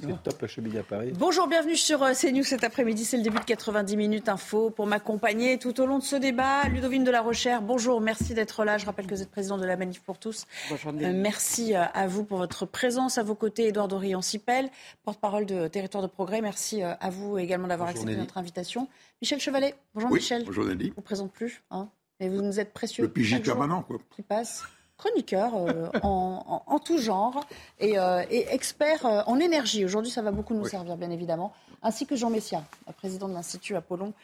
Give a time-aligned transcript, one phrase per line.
[0.00, 1.12] C'est top la cheville à Paris.
[1.16, 3.04] Bonjour, bienvenue sur euh, CNews cet après-midi.
[3.04, 6.64] C'est le début de 90 minutes info pour m'accompagner tout au long de ce débat.
[6.68, 8.78] Ludovine de la Rochère, bonjour, merci d'être là.
[8.78, 10.46] Je rappelle que vous êtes président de la Manif pour tous.
[10.68, 10.92] Bonjour.
[10.92, 13.18] Euh, merci euh, à vous pour votre présence.
[13.18, 14.68] À vos côtés, Édouard Dorian-Sipel,
[15.04, 16.40] porte-parole de Territoire de Progrès.
[16.40, 18.20] Merci euh, à vous également d'avoir accepté Nelly.
[18.20, 18.88] notre invitation.
[19.22, 20.44] Michel Chevalet, bonjour Oui, Michel.
[20.44, 20.88] bonjour Nelly.
[20.88, 21.88] Je vous présente plus, hein,
[22.20, 23.10] mais vous nous êtes précieux.
[23.14, 23.96] Le jour permanent, quoi.
[24.14, 24.64] Qui passe.
[24.98, 27.44] Chroniqueur euh, en, en- en tout genre
[27.80, 29.84] et, euh, et expert euh, en énergie.
[29.84, 30.70] Aujourd'hui, ça va beaucoup nous Oui.
[30.70, 32.64] servir, bien évidemment, ainsi que Jean Messia,
[32.96, 34.14] président de l'Institut Apollon.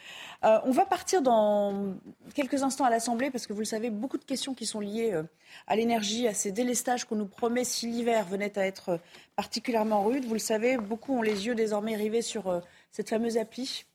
[0.41, 1.93] On va partir dans
[2.33, 5.13] quelques instants à l'Assemblée, parce que vous le savez, beaucoup de questions qui sont liées
[5.67, 8.99] à l'énergie, à ces délestages qu'on nous promet si l'hiver venait à être
[9.35, 10.25] particulièrement rude.
[10.25, 12.61] Vous le savez, beaucoup ont les yeux désormais rivés sur
[12.91, 13.85] cette fameuse appli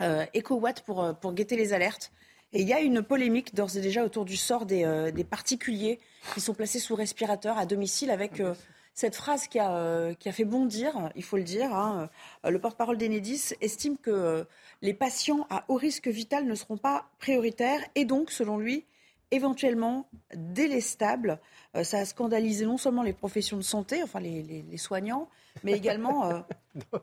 [0.00, 2.12] EcoWatt pour, pour guetter les alertes.
[2.52, 5.24] Et il y a une polémique d'ores et déjà autour du sort des, euh, des
[5.24, 6.00] particuliers
[6.34, 8.54] qui sont placés sous respirateur à domicile avec euh,
[8.92, 11.72] cette phrase qui a, euh, qui a fait bondir, il faut le dire.
[11.72, 12.10] hein.
[12.44, 14.44] Euh, Le porte-parole d'Enedis estime que euh,
[14.82, 18.84] les patients à haut risque vital ne seront pas prioritaires et donc, selon lui,
[19.30, 21.38] éventuellement délestables.
[21.76, 25.28] Euh, ça a scandalisé non seulement les professions de santé, enfin les, les- les soignants,
[25.62, 26.28] mais également...
[26.30, 26.40] euh,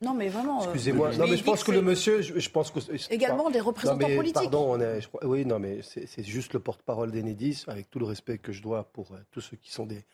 [0.00, 0.60] non mais vraiment...
[0.60, 1.10] euh, Excusez-moi.
[1.16, 2.78] Non, mais je pense que que le monsieur, je, je pense que
[3.12, 4.42] Également des Non, représentants mais politiques.
[4.50, 7.98] Pardon, on est, je crois- oui, non, mais c'est juste le porte-parole d'Enedis, avec tout
[7.98, 10.04] le respect que je dois pour tous ceux qui sont des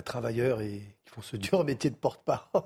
[0.00, 2.62] travailleurs et qui font ce dur métier de porte-parole.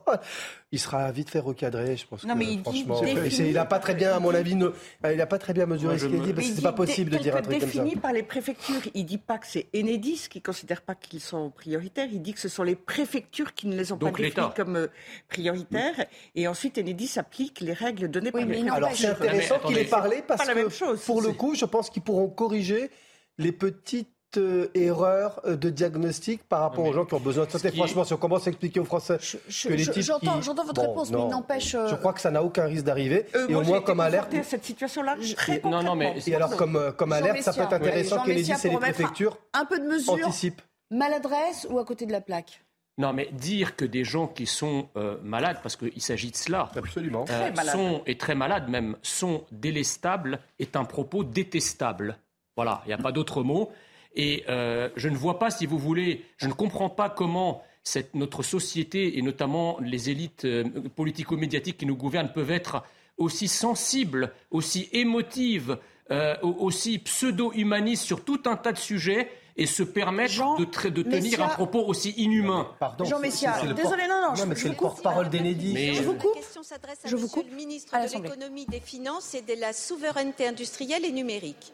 [0.70, 2.22] Il sera vite fait recadrer, je pense.
[2.24, 4.70] Non, que, mais il dit franchement, il n'a pas très bien, à mon avis, ne-
[5.10, 7.10] il n'a pas très bien mesuré ce qu'il me- dit, parce que c'est pas possible
[7.10, 7.80] de dire un truc comme ça.
[7.82, 8.80] défini par les préfectures.
[8.94, 12.08] Il dit pas que c'est Enedis qui considère pas qu'ils sont prioritaires.
[12.12, 14.76] Il dit que ce sont les préfectures qui ne les ont Donc pas définis comme
[14.76, 14.86] euh,
[15.28, 16.06] prioritaires.
[16.34, 19.78] Et ensuite, Enedis applique les règles données Oui, par les il Alors c'est intéressant qu'il
[19.78, 22.28] ait parlé parce pas la que même chose, pour le coup, je pense qu'ils pourront
[22.28, 22.90] corriger
[23.38, 27.46] les petites euh, erreurs euh, de diagnostic par rapport Non, aux gens qui ont besoin
[27.46, 27.70] de santé.
[27.70, 30.38] qui Franchement, si on commence à expliquer aux Français Je- je- que les types j'entends-
[30.40, 33.26] qui- votre réponse, mais il n'empêche, euh, Je crois que ça n'a aucun risque d'arriver.
[33.34, 34.34] Euh, et moi, au moins comme alerte.
[34.34, 36.16] à cette situation-là très Non, non, mais-.
[36.26, 39.38] Et alors comme, comme alerte, ça peut être intéressant Jean qu'Enedis Messia et les préfectures
[39.54, 40.62] Un peu de mesure, anticipent.
[40.90, 42.62] maladresse ou à côté de la plaque
[42.98, 46.70] Non, mais dire que des gens qui sont euh, malades, parce qu'il s'agit de cela,
[46.74, 47.26] Absolument.
[47.28, 52.16] euh, sont, et très malades même, sont délestables, est un propos détestable.
[52.56, 53.70] Voilà, il n'y a pas d'autre mot.
[54.16, 58.14] Et euh, je ne vois pas, si vous voulez, je ne comprends pas comment cette,
[58.14, 60.64] notre société, et notamment les élites euh,
[60.96, 62.82] politico-médiatiques qui nous gouvernent, peuvent être
[63.18, 65.78] aussi sensibles, aussi émotives,
[66.10, 69.28] euh, au- aussi pseudo-humanistes sur tout un tas de sujets
[69.58, 72.68] et se permettre Jean de, tra- de tenir Messia- un propos aussi inhumain.
[72.78, 73.04] Pardon.
[73.04, 74.88] Jean c'est- Messia, désolé, porte- non, non, je- mais je c'est vous le coupe.
[74.88, 75.72] porte-parole d'Enedis.
[75.72, 76.34] Mais- Je vous coupe.
[76.34, 77.50] question s'adresse à Je vous Monsieur coupe.
[77.50, 81.72] le ministre À de l'économie, des finances et de la souveraineté industrielle et numérique.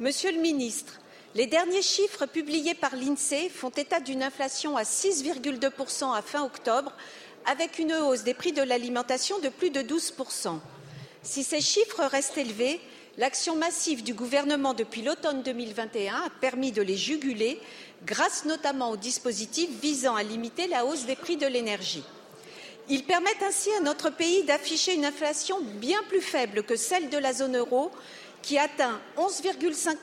[0.00, 1.00] Monsieur le ministre,
[1.34, 6.92] les derniers chiffres publiés par l'INSEE font état d'une inflation à 6,2% à fin octobre,
[7.46, 10.58] avec une hausse des prix de l'alimentation de plus de 12%.
[11.22, 12.80] Si ces chiffres restent élevés,
[13.18, 17.60] l'action massive du gouvernement depuis l'automne 2021 a permis de les juguler,
[18.06, 22.04] grâce notamment aux dispositifs visant à limiter la hausse des prix de l'énergie.
[22.88, 27.18] Ils permettent ainsi à notre pays d'afficher une inflation bien plus faible que celle de
[27.18, 27.90] la zone euro,
[28.40, 29.96] qui atteint 11,5%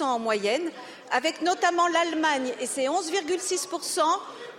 [0.00, 0.70] en moyenne,
[1.10, 4.00] avec notamment l'Allemagne et ses 11,6%,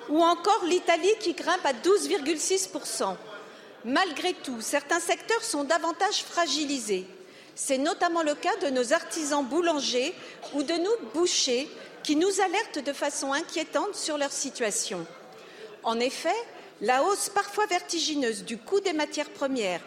[0.10, 3.16] ou encore l'Italie qui grimpe à 12,6%.
[3.86, 7.06] Malgré tout, certains secteurs sont davantage fragilisés.
[7.56, 10.14] C'est notamment le cas de nos artisans boulangers
[10.54, 11.70] ou de nos bouchers
[12.04, 15.06] qui nous alertent de façon inquiétante sur leur situation.
[15.84, 16.36] En effet,
[16.82, 19.82] la hausse parfois vertigineuse du coût des matières premières,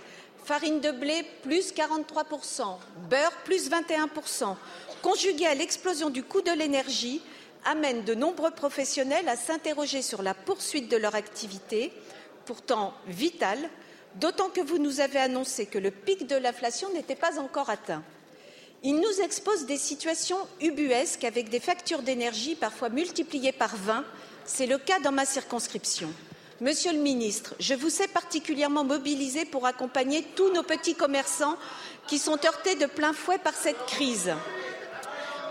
[0.51, 2.77] farine de blé plus 43%,
[3.09, 4.57] beurre plus 21%,
[5.01, 7.23] conjuguée à l'explosion du coût de l'énergie,
[7.65, 11.93] amène de nombreux professionnels à s'interroger sur la poursuite de leur activité,
[12.47, 13.61] pourtant vitale,
[14.17, 18.03] d'autant que vous nous avez annoncé que le pic de l'inflation n'était pas encore atteint.
[18.83, 24.05] Il nous expose des situations ubuesques avec des factures d'énergie parfois multipliées par 20.
[24.47, 26.13] C'est le cas dans ma circonscription.
[26.61, 31.57] Monsieur le ministre, je vous sais particulièrement mobilisé pour accompagner tous nos petits commerçants
[32.07, 34.31] qui sont heurtés de plein fouet par cette crise.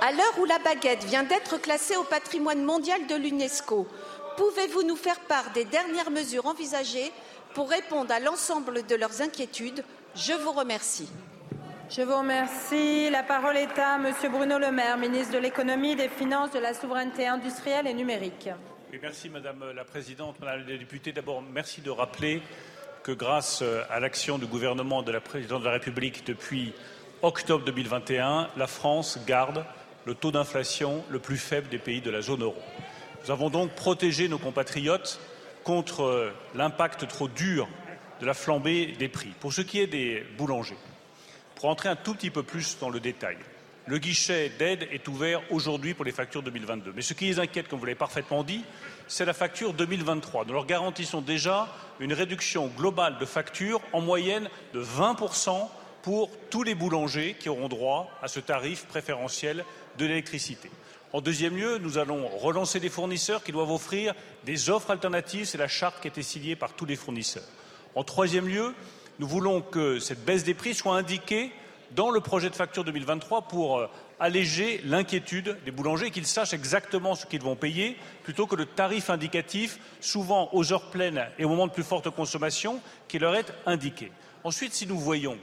[0.02, 3.88] À l'heure où la baguette vient d'être classée au patrimoine mondial de l'UNESCO,
[4.38, 7.12] pouvez-vous nous faire part des dernières mesures envisagées
[7.56, 9.84] pour répondre à l'ensemble de leurs inquiétudes?
[10.14, 11.10] Je vous remercie.
[11.90, 13.10] Je vous remercie.
[13.10, 16.76] La parole est à Monsieur Bruno Le Maire, ministre de l'économie, des finances, de la
[16.76, 18.50] souveraineté industrielle et numérique.
[19.02, 21.12] Merci Madame la Présidente, Madame la députée.
[21.12, 22.42] D'abord, merci de rappeler
[23.04, 26.74] que grâce à l'action du gouvernement de la Présidente de la République depuis
[27.22, 29.66] octobre 2021, la France garde
[30.06, 32.62] le taux d'inflation le plus faible des pays de la zone euro.
[33.24, 35.20] Nous avons donc protégé nos compatriotes
[35.64, 37.68] contre l'impact trop dur
[38.22, 39.34] de la flambée des prix.
[39.40, 40.78] Pour ce qui est des boulangers,
[41.56, 43.38] pour entrer un tout petit peu plus dans le détail,
[43.90, 46.94] le guichet d'aide est ouvert aujourd'hui pour les factures 2022.
[46.96, 48.64] Mais ce qui les inquiète, comme vous l'avez parfaitement dit,
[49.08, 50.46] c'est la facture 2023.
[50.46, 51.68] Nous leur garantissons déjà
[52.00, 55.68] une réduction globale de factures en moyenne de 20%
[56.04, 59.66] pour tous les boulangers qui auront droit à ce tarif préférentiel
[59.98, 60.70] de l'électricité.
[61.12, 64.14] En deuxième lieu, nous allons relancer des fournisseurs qui doivent offrir
[64.46, 65.46] des offres alternatives.
[65.46, 67.50] C'est la charte qui a été signée par tous les fournisseurs.
[67.96, 68.76] En troisième lieu,
[69.18, 71.52] nous voulons que cette baisse des prix soit indiquée
[71.96, 73.88] dans le projet de facture 2023 pour euh,
[74.20, 79.10] alléger l'inquiétude des boulangers, qu'ils sachent exactement ce qu'ils vont payer, plutôt que le tarif
[79.10, 83.54] indicatif, souvent aux heures pleines et au moment de plus forte consommation, qui leur est
[83.66, 84.12] indiqué.
[84.44, 85.38] Ensuite, si nous voyons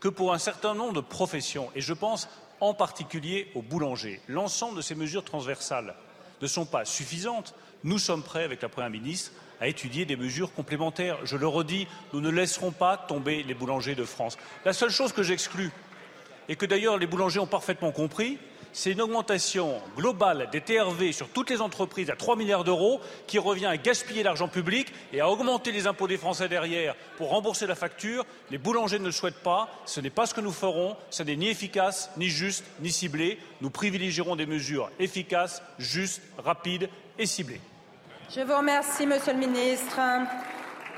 [0.00, 2.28] que pour un certain nombre de professions, et je pense
[2.60, 5.94] en particulier aux boulangers, l'ensemble de ces mesures transversales
[6.40, 10.52] ne sont pas suffisantes, nous sommes prêts, avec la Première ministre, à étudier des mesures
[10.52, 11.18] complémentaires.
[11.24, 14.36] Je le redis, nous ne laisserons pas tomber les boulangers de France.
[14.64, 15.70] La seule chose que j'exclus,
[16.48, 18.38] et que d'ailleurs les boulangers ont parfaitement compris,
[18.72, 23.38] c'est une augmentation globale des TRV sur toutes les entreprises à 3 milliards d'euros qui
[23.38, 27.66] revient à gaspiller l'argent public et à augmenter les impôts des Français derrière pour rembourser
[27.66, 28.26] la facture.
[28.50, 29.68] Les boulangers ne le souhaitent pas.
[29.86, 30.96] Ce n'est pas ce que nous ferons.
[31.10, 33.38] Ce n'est ni efficace, ni juste, ni ciblé.
[33.62, 37.60] Nous privilégierons des mesures efficaces, justes, rapides et ciblées.
[38.30, 39.98] Je vous remercie, Monsieur le Ministre.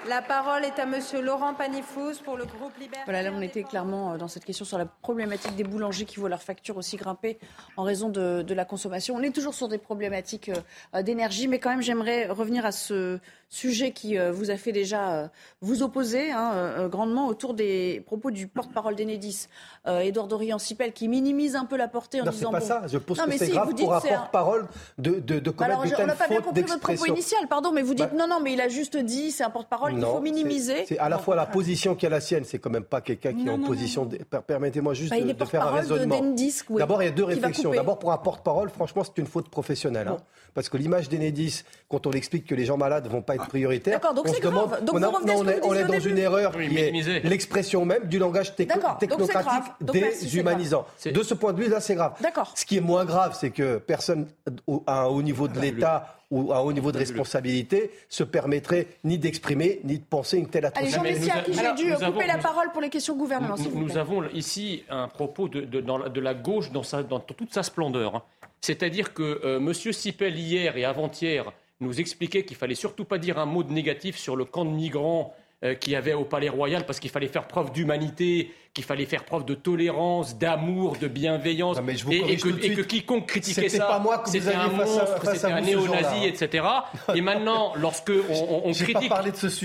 [0.08, 3.04] La parole est à Monsieur Laurent Panifous pour le groupe Liberté.
[3.04, 6.16] Voilà, là on était clairement euh, dans cette question sur la problématique des boulangers qui
[6.18, 7.38] voient leurs factures aussi grimper
[7.76, 9.14] en raison de, de la consommation.
[9.14, 10.50] On est toujours sur des problématiques
[10.94, 14.70] euh, d'énergie, mais quand même j'aimerais revenir à ce, sujet qui euh, vous a fait
[14.70, 15.28] déjà euh,
[15.60, 19.48] vous opposer hein, euh, grandement autour des propos du porte-parole d'Enedis,
[19.86, 22.50] Edouard Dorian-Sipel, qui minimise un peu la portée en non, disant.
[22.52, 22.82] c'est pas ça.
[22.86, 24.68] Je pense que c'est grave pour un porte-parole
[24.98, 27.82] de, de, de commettre alors, On n'a pas bien compris votre propos initial, pardon, mais
[27.82, 30.20] vous dites bah, non, non, mais il a juste dit, c'est un porte-parole qu'il faut
[30.20, 30.84] minimiser.
[30.86, 33.32] C'est à la fois la position qui est la sienne, c'est quand même pas quelqu'un
[33.32, 34.08] qui est en position.
[34.46, 36.20] Permettez-moi juste bah, de, de faire un raisonnement.
[36.70, 37.72] D'abord, il y a deux réflexions.
[37.72, 40.08] D'abord, pour un porte-parole, franchement, c'est une faute professionnelle.
[40.08, 40.18] Hein,
[40.54, 44.00] parce que l'image d'Enedis, quand on explique que les gens malades vont pas être prioritaires,
[44.14, 44.84] donc c'est grave.
[44.84, 48.54] Donc on, on, est, on est dans une erreur qui est l'expression même du langage
[48.54, 50.86] technocratique déshumanisant.
[51.04, 52.14] De ce point de vue, là, c'est grave.
[52.54, 54.28] Ce qui est moins grave, c'est que personne
[54.86, 58.86] à un haut niveau de l'État ou à un haut niveau de responsabilité se permettrait
[59.04, 60.98] ni d'exprimer ni de penser une telle atrocité.
[60.98, 63.56] Allez, Jean Messia, qui j'ai dû couper la parole pour les questions gouvernement.
[63.58, 67.02] Nous, nous avons ici un propos de, de, dans la, de la, gauche dans, sa,
[67.02, 68.24] dans, toute sa splendeur.
[68.60, 69.72] C'est-à-dire que euh, M.
[69.72, 74.16] Sipel, hier et avant-hier, nous expliquait qu'il fallait surtout pas dire un mot de négatif
[74.16, 77.28] sur le camp de migrants euh, qu'il y avait au Palais Royal parce qu'il fallait
[77.28, 81.76] faire preuve d'humanité, qu'il fallait faire preuve de tolérance, d'amour, de bienveillance,
[82.10, 86.64] et, que, quiconque critiquait ça, c'était un monstre, c'était un néo-nazi, etc.
[87.14, 89.12] et maintenant, lorsque on, critique,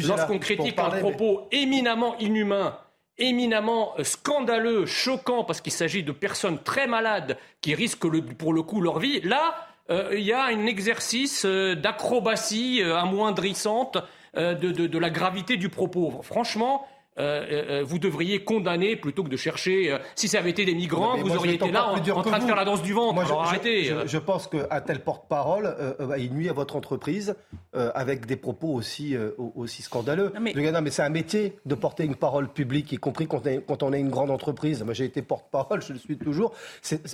[0.05, 2.77] lorsqu'on critique un propos éminemment inhumain,
[3.17, 8.63] éminemment euh, scandaleux, choquant, parce qu'il s'agit de personnes très malades qui risquent pour le
[8.63, 9.55] coup leur vie, là,
[9.89, 13.97] il y a un exercice euh, d'acrobatie euh, amoindrissante
[14.35, 16.19] de, de, la gravité du propos.
[16.21, 16.85] Franchement,
[17.17, 19.97] euh, vous devriez condamner plutôt que de chercher.
[20.15, 22.65] si ça avait été des migrants, vous auriez été là en, train de faire la
[22.65, 23.25] danse du ventre.
[23.25, 23.93] je, arrêtez.
[24.05, 25.75] Je, pense qu'un tel porte-parole,
[26.17, 27.35] il nuit à votre entreprise
[27.73, 29.15] avec des propos aussi,
[29.55, 30.31] aussi scandaleux.
[30.35, 33.65] Non, mais, c'est un métier de porter une parole publique, y compris quand on est,
[33.65, 34.83] quand on est une grande entreprise.
[34.83, 36.53] Moi, j'ai été porte-parole, je le suis toujours.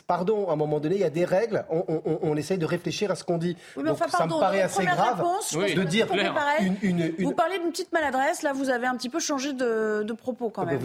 [0.08, 1.66] pardon, à un moment donné, il y a des règles.
[1.70, 3.56] On, on, on essaye de réfléchir à ce qu'on dit.
[3.76, 6.08] Oui, mais enfin, ça me paraît assez grave de dire
[6.60, 8.42] une, une, Vous parlez d'une petite maladresse.
[8.44, 10.80] Là, vous avez un petit peu changé de de, propos quand même.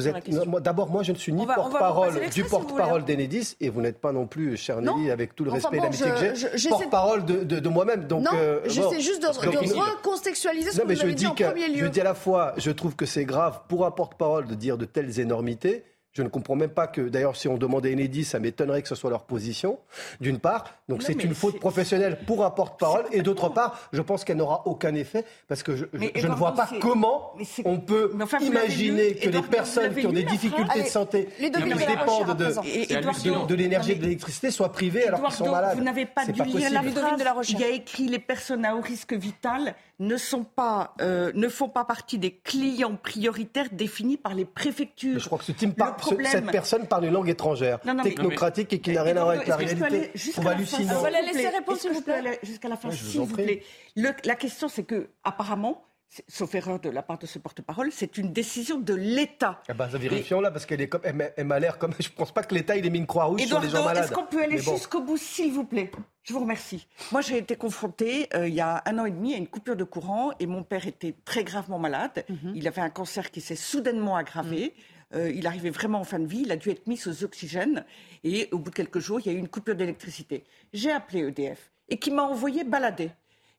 [0.61, 4.27] D'abord, moi, je ne suis ni porte-parole du porte-parole d'Enedis, et vous n'êtes pas non
[4.27, 8.05] plus, cher Nelly, avec tout le respect et l'amitié que j'ai, porte-parole de, moi-même.
[8.05, 11.87] Donc, non, euh, j'essaie juste de, recontextualiser ce que vous avez dit en premier lieu.
[11.87, 14.79] Je dis à la fois, je trouve que c'est grave pour un porte-parole de dire
[14.79, 15.85] de telles énormités.
[16.17, 18.95] Je ne comprends même pas que, d'ailleurs, si on demandait Enedis, ça m'étonnerait que ce
[18.95, 19.79] soit leur position,
[20.19, 20.65] d'une part.
[20.89, 23.05] Donc c'est une faute professionnelle pour un porte-parole.
[23.13, 26.55] Et d'autre part, je pense qu'elle n'aura aucun effet, parce que je, je, ne vois
[26.55, 27.35] pas comment
[27.67, 33.47] on peut imaginer que les personnes qui ont des difficultés de santé, qui dépendent de,
[33.47, 35.77] de l'énergie et de l'électricité, soient privées alors qu'ils sont malades.
[35.77, 37.51] Vous n'avez pas dû lire la phrase.
[37.51, 41.49] Il y a écrit les personnes à haut risque vital ne, sont pas, euh, ne
[41.49, 45.19] font pas partie des clients prioritaires définis par les préfectures.
[45.19, 45.53] je crois que ce
[46.25, 49.57] cette personne parle une langue étrangère, technocratique et qui n'a rien à voir avec la
[49.57, 50.13] réalité.
[50.37, 50.95] On va halluciner.
[50.95, 52.39] On va la laisser répondre, s'il vous plaît.
[52.43, 53.63] Jusqu'à la fin, s'il vous plaît.
[53.97, 55.87] la question, c'est que, apparemment,
[56.29, 59.61] sauf erreur de la part de ce porte-parole, c'est une décision de l'État.
[59.69, 60.89] Eh ben, vérifions-la, parce qu'elle
[61.45, 61.93] m'a l'air comme.
[62.01, 64.05] Je ne pense pas que l'État ait mis une croix rouge sur les gens malades.
[64.05, 65.91] Est-ce qu'on peut aller jusqu'au bout, s'il vous plaît?
[66.23, 66.87] Je vous remercie.
[67.13, 69.77] Moi, j'ai été confrontée euh, il y a un an et demi à une coupure
[69.77, 72.25] de courant et mon père était très gravement malade.
[72.29, 72.53] Mhm.
[72.57, 74.75] Il avait un cancer qui s'est soudainement aggravé.
[74.77, 74.83] Mhm.
[75.15, 76.43] Euh, il arrivait vraiment en fin de vie.
[76.45, 77.85] Il a dû être mis sous oxygène.
[78.25, 80.45] Et au bout de quelques jours, il y a eu une coupure d'électricité.
[80.73, 83.11] J'ai appelé EDF et qui m'a envoyé balader.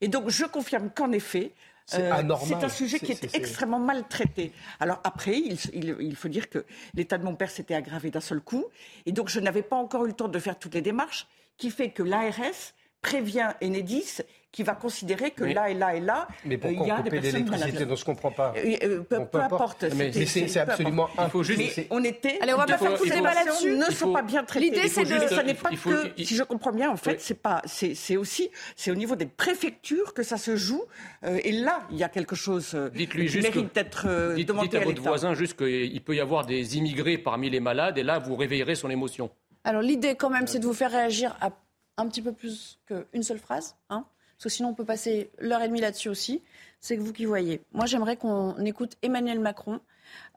[0.02, 1.54] Et donc, je confirme qu'en effet,
[1.86, 4.52] c'est euh, un sujet qui est, extrêmement mal traité.
[4.82, 8.66] Alors après, il, faut dire que l'état de mon père s'était aggravé d'un seul coup.
[9.06, 11.28] Et donc, je n'avais pas encore eu le temps de faire toutes les démarches,
[11.58, 14.18] qui fait que l'ARS prévient Enedis
[14.52, 17.10] qui va considérer que là et là et là, mais euh, il y a des
[17.10, 17.88] personnes malades.
[17.88, 18.54] Donc je comprends pas.
[18.58, 19.86] Euh, peu, importe.
[19.96, 21.82] Mais c'est absolument il faut juste.
[21.90, 22.40] on était.
[22.42, 23.76] Allez, on va pas faire tout le débat là-dessus.
[23.76, 24.66] Ne sont pas bien traités.
[24.66, 25.28] L'idée, c'est de.
[25.28, 26.24] Ce n'est pas que.
[26.24, 27.62] Si je comprends bien, en fait, c'est pas.
[27.66, 28.50] C'est aussi.
[28.76, 30.84] C'est au niveau des préfectures que ça se joue.
[31.24, 35.02] Euh, et là, il y a quelque chose qui mérite d'être demandé dites à votre
[35.02, 38.76] voisin juste qu'il peut y avoir des immigrés parmi les malades, et là, vous réveillerez
[38.76, 39.30] son émotion.
[39.64, 41.52] Alors l'idée, quand même, c'est de vous faire réagir à
[41.98, 43.76] un petit peu plus qu'une seule phrase.
[43.90, 44.06] Hein
[44.38, 46.44] parce que sinon on peut passer l'heure et demie là-dessus aussi.
[46.80, 47.62] C'est que vous qui voyez.
[47.74, 49.80] Moi, j'aimerais qu'on écoute Emmanuel Macron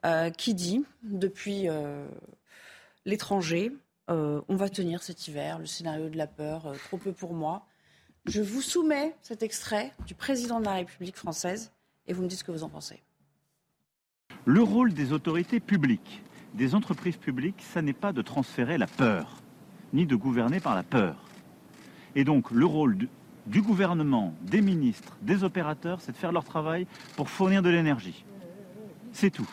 [0.05, 2.07] euh, qui dit, depuis euh,
[3.05, 3.71] l'étranger,
[4.09, 7.67] euh, on va tenir cet hiver, le scénario de la peur, trop peu pour moi.
[8.25, 11.71] Je vous soumets cet extrait du président de la République française
[12.07, 13.03] et vous me dites ce que vous en pensez.
[14.45, 16.23] Le rôle des autorités publiques,
[16.55, 19.43] des entreprises publiques, ça n'est pas de transférer la peur,
[19.93, 21.15] ni de gouverner par la peur.
[22.15, 22.97] Et donc le rôle
[23.47, 28.25] du gouvernement, des ministres, des opérateurs, c'est de faire leur travail pour fournir de l'énergie.
[29.11, 29.49] C'est tout.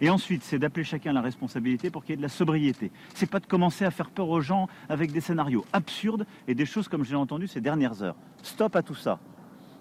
[0.00, 2.90] Et ensuite, c'est d'appeler chacun la responsabilité pour qu'il y ait de la sobriété.
[3.14, 6.64] C'est pas de commencer à faire peur aux gens avec des scénarios absurdes et des
[6.64, 8.16] choses comme j'ai entendu ces dernières heures.
[8.42, 9.18] Stop à tout ça.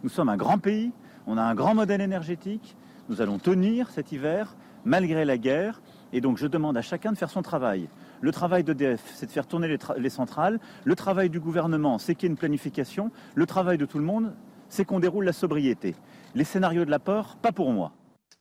[0.04, 0.92] Nous sommes un grand pays,
[1.26, 2.76] on a un grand modèle énergétique,
[3.08, 5.82] nous allons tenir cet hiver malgré la guerre,
[6.14, 7.88] et donc je demande à chacun de faire son travail.
[8.22, 10.60] Le travail d'EDF, c'est de faire tourner les, centrales.
[10.84, 13.12] Le travail du gouvernement, c'est qu'il y ait une planification.
[13.36, 14.34] Le travail de tout le monde,
[14.68, 15.96] c'est qu'on déroule la sobriété.
[16.36, 17.94] Les scénarios de l'apport, pas pour moi.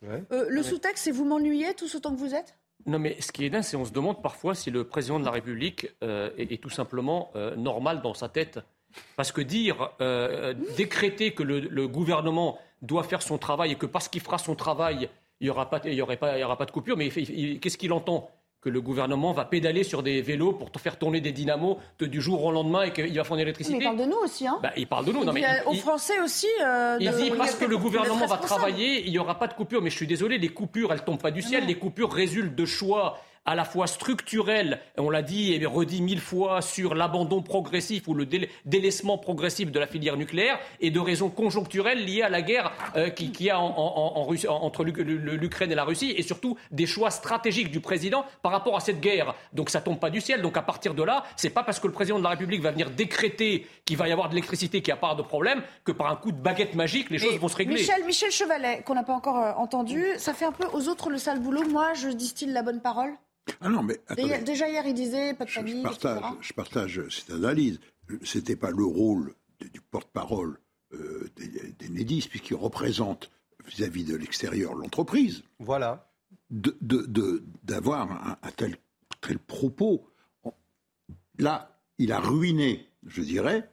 [0.04, 2.56] Euh, le sous-texte, c'est vous m'ennuyez tout ce temps que vous êtes?
[2.86, 5.24] Non, mais ce qui est dingue, c'est qu'on se demande parfois si le président de
[5.24, 8.60] la République euh, est, tout simplement euh, normal dans sa tête.
[9.16, 9.90] Parce que dire,
[10.76, 15.10] décréter que le, gouvernement doit faire son travail et que parce qu'il fera son travail,
[15.40, 18.30] il n'y aura, pas, il y aura pas de coupure, mais qu'est-ce qu'il entend?
[18.68, 22.20] Que le gouvernement va pédaler sur des vélos pour te faire tourner des dynamos du
[22.20, 23.78] jour au lendemain et qu'il va fournir l'électricité.
[23.78, 25.24] Mais il parle de nous aussi, hein bah, Il parle de nous.
[25.24, 26.46] non, mais aux Français aussi.
[26.64, 29.82] Euh, il dit parce que le gouvernement va travailler, il n'y aura pas de coupure.
[29.82, 31.66] Mais je suis désolé, les coupures, elles tombent pas du ciel.
[31.66, 33.18] Les coupures résultent de choix
[33.48, 38.12] à la fois structurel, on l'a dit et redit mille fois, sur l'abandon progressif ou
[38.12, 38.26] le
[38.66, 43.08] délaissement progressif de la filière nucléaire, et de raisons conjoncturelles liées à la guerre euh,
[43.08, 47.80] qu'il qui y a entre l'Ukraine et la Russie, et surtout des choix stratégiques du
[47.80, 49.34] président par rapport à cette guerre.
[49.54, 50.42] Donc ça tombe pas du ciel.
[50.42, 52.72] Donc à partir de là, c'est pas parce que le président de la République va
[52.72, 55.92] venir décréter qu'il va y avoir de l'électricité, qu'il n'y a pas de problème, que
[55.92, 57.76] par un coup de baguette magique, les choses vont se régler.
[57.76, 61.08] Michel, Michel Chevalet, qu'on n'a pas encore euh, entendu, ça fait un peu aux autres
[61.08, 61.66] le sale boulot.
[61.66, 63.14] Moi, je distille la bonne parole.
[63.60, 64.00] Ah non, mais
[64.44, 65.76] déjà hier, il disait pas de panique.
[65.78, 67.80] Je, partage, je partage cette analyse.
[68.22, 69.34] C'était pas le rôle
[69.72, 70.58] du porte-parole
[70.94, 71.28] euh,
[71.78, 73.30] d'Enedis, puisqu'il représente
[73.66, 75.42] vis-à-vis de l'extérieur l'entreprise.
[75.58, 76.10] Voilà.
[76.50, 78.76] D'avoir un, tel,
[79.20, 80.06] tel propos.
[81.38, 83.68] Là, il a ruiné, je dirais,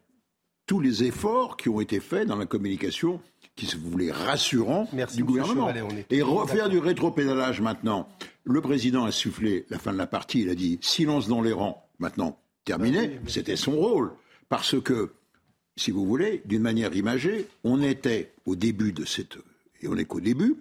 [0.66, 3.22] tous les efforts qui ont été faits dans la communication
[3.56, 5.72] qui se voulait rassurant du gouvernement.
[6.10, 8.10] Et refaire du rétropédalage maintenant.
[8.46, 11.52] Le président a soufflé la fin de la partie, il a dit silence dans les
[11.52, 11.84] rangs.
[11.98, 14.12] Maintenant, terminé, bah c'était son rôle.
[14.50, 15.14] Parce que,
[15.76, 19.38] si vous voulez, d'une manière imagée, on était au début de cette.
[19.82, 20.56] Et on n'est qu'au début,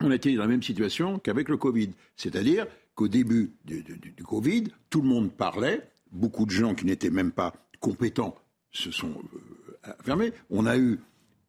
[0.00, 1.90] on était dans la même situation qu'avec le Covid.
[2.16, 2.66] C'est-à-dire
[2.96, 7.32] qu'au début du, du, Covid, tout le monde parlait, beaucoup de gens qui n'étaient même
[7.32, 8.34] pas compétents
[8.72, 9.14] se sont
[9.86, 10.32] euh, fermés.
[10.50, 10.98] On a eu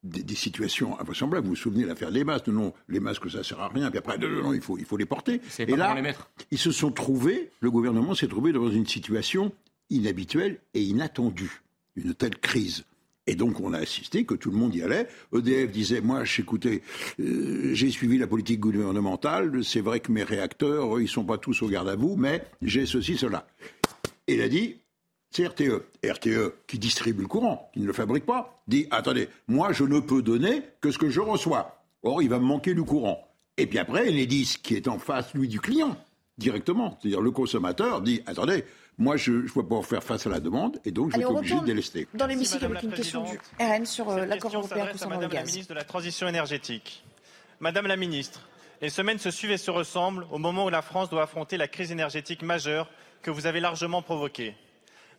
[0.06, 1.46] des, situations invraisemblables.
[1.46, 3.90] Vous vous souvenez de l'affaire des masques Non, les masques, ça sert à rien.
[3.90, 5.42] Puis après, non, non, il faut, il faut les porter.
[5.60, 6.30] Et là, les mettre.
[6.52, 9.52] ils se sont trouvés, le gouvernement s'est trouvé dans une situation
[9.90, 11.62] inhabituelle et inattendue,
[11.96, 12.86] une telle crise.
[13.28, 15.08] Et donc on a assisté que tout le monde y allait.
[15.36, 16.84] EDF disait moi, écoutez,
[17.20, 19.64] euh, j'ai suivi la politique gouvernementale.
[19.64, 22.86] C'est vrai que mes réacteurs, ils sont pas tous au garde à vous, mais j'ai
[22.86, 23.48] ceci, cela.
[24.28, 24.78] Et il a dit
[25.32, 25.84] c'est RTE.
[26.04, 30.00] RTE, qui distribue le courant, qui ne le fabrique pas, dit attendez, moi je ne
[30.00, 31.82] peux donner que ce que je reçois.
[32.04, 33.28] Or, il va me manquer du courant.
[33.58, 35.98] Et puis après, Enedis, qui est en face, lui, du client,
[36.38, 38.66] directement, c'est-à-dire le consommateur, dit attendez,
[38.98, 41.60] moi je ne peux pas faire face à la demande et donc je suis obligé
[41.60, 42.08] de délester.
[42.14, 45.32] Dans l'hémicycle, avec une question du RN sur euh, l'accord européen concernant le gaz.
[45.32, 47.04] Madame la ministre de la Transition énergétique.
[47.60, 48.42] Madame la ministre,
[48.82, 51.68] les semaines se suivent et se ressemblent au moment où la France doit affronter la
[51.68, 52.90] crise énergétique majeure
[53.22, 54.56] que vous avez largement provoquée.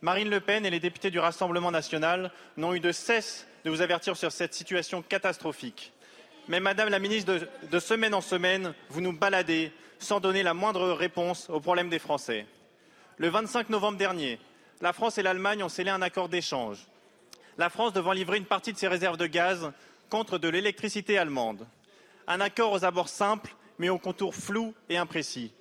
[0.01, 3.81] Marine Le Pen et les députés du Rassemblement national n'ont eu de cesse de vous
[3.81, 5.91] avertir sur cette situation catastrophique.
[6.47, 10.91] Mais Madame la ministre, de, semaine en semaine, vous nous baladez sans donner la moindre
[10.91, 12.45] réponse aux problèmes des Français.
[13.17, 14.39] Le 25 novembre dernier,
[14.81, 16.85] la France et l'Allemagne ont scellé un accord d'échange.
[17.57, 19.71] La France devant livrer une partie de ses réserves de gaz
[20.09, 21.65] contre de l'électricité allemande.
[22.27, 25.51] Un accord aux abords simples, mais aux contours flous et imprécis.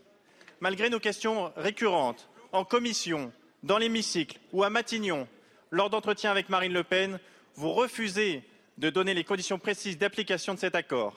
[0.60, 3.32] Malgré nos questions récurrentes, en commission,
[3.66, 5.26] dans l'hémicycle ou à Matignon,
[5.70, 7.18] lors d'entretiens avec Marine Le Pen,
[7.56, 8.42] vous refusez
[8.78, 11.16] de donner les conditions précises d'application de cet accord.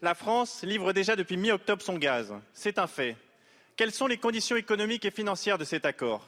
[0.00, 2.32] La France livre déjà depuis mi-octobre son gaz.
[2.54, 3.16] C'est un fait.
[3.76, 6.26] Quelles sont les conditions économiques et financières de cet accord?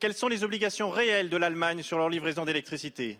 [0.00, 3.18] Quelles sont les obligations réelles de l'Allemagne sur leur livraison d'électricité?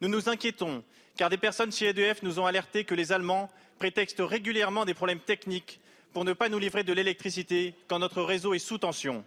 [0.00, 0.84] Nous nous inquiétons,
[1.16, 5.20] car des personnes chez EDF nous ont alerté que les Allemands prétextent régulièrement des problèmes
[5.20, 5.80] techniques
[6.12, 9.24] pour ne pas nous livrer de l'électricité quand notre réseau est sous tension.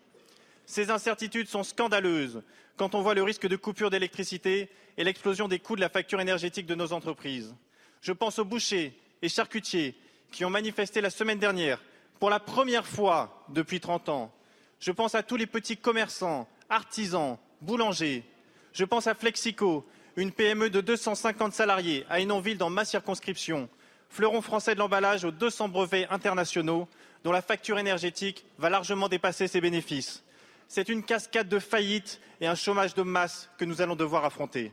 [0.67, 2.43] Ces incertitudes sont scandaleuses
[2.75, 6.19] quand on voit le risque de coupure d'électricité et l'explosion des coûts de la facture
[6.19, 7.55] énergétique de nos entreprises.
[8.01, 9.95] Je pense aux bouchers et charcutiers
[10.29, 11.81] qui ont manifesté la semaine dernière
[12.19, 14.33] pour la première fois depuis 30 ans.
[14.81, 18.25] Je pense à tous les petits commerçants, artisans, boulangers.
[18.73, 23.69] Je pense à Flexico, une PME de 250 salariés à Hénonville dans ma circonscription,
[24.09, 26.89] fleuron français de l'emballage aux 200 brevets internationaux
[27.23, 30.25] dont la facture énergétique va largement dépasser ses bénéfices
[30.67, 34.71] c'est une cascade de faillites et un chômage de masse que nous allons devoir affronter.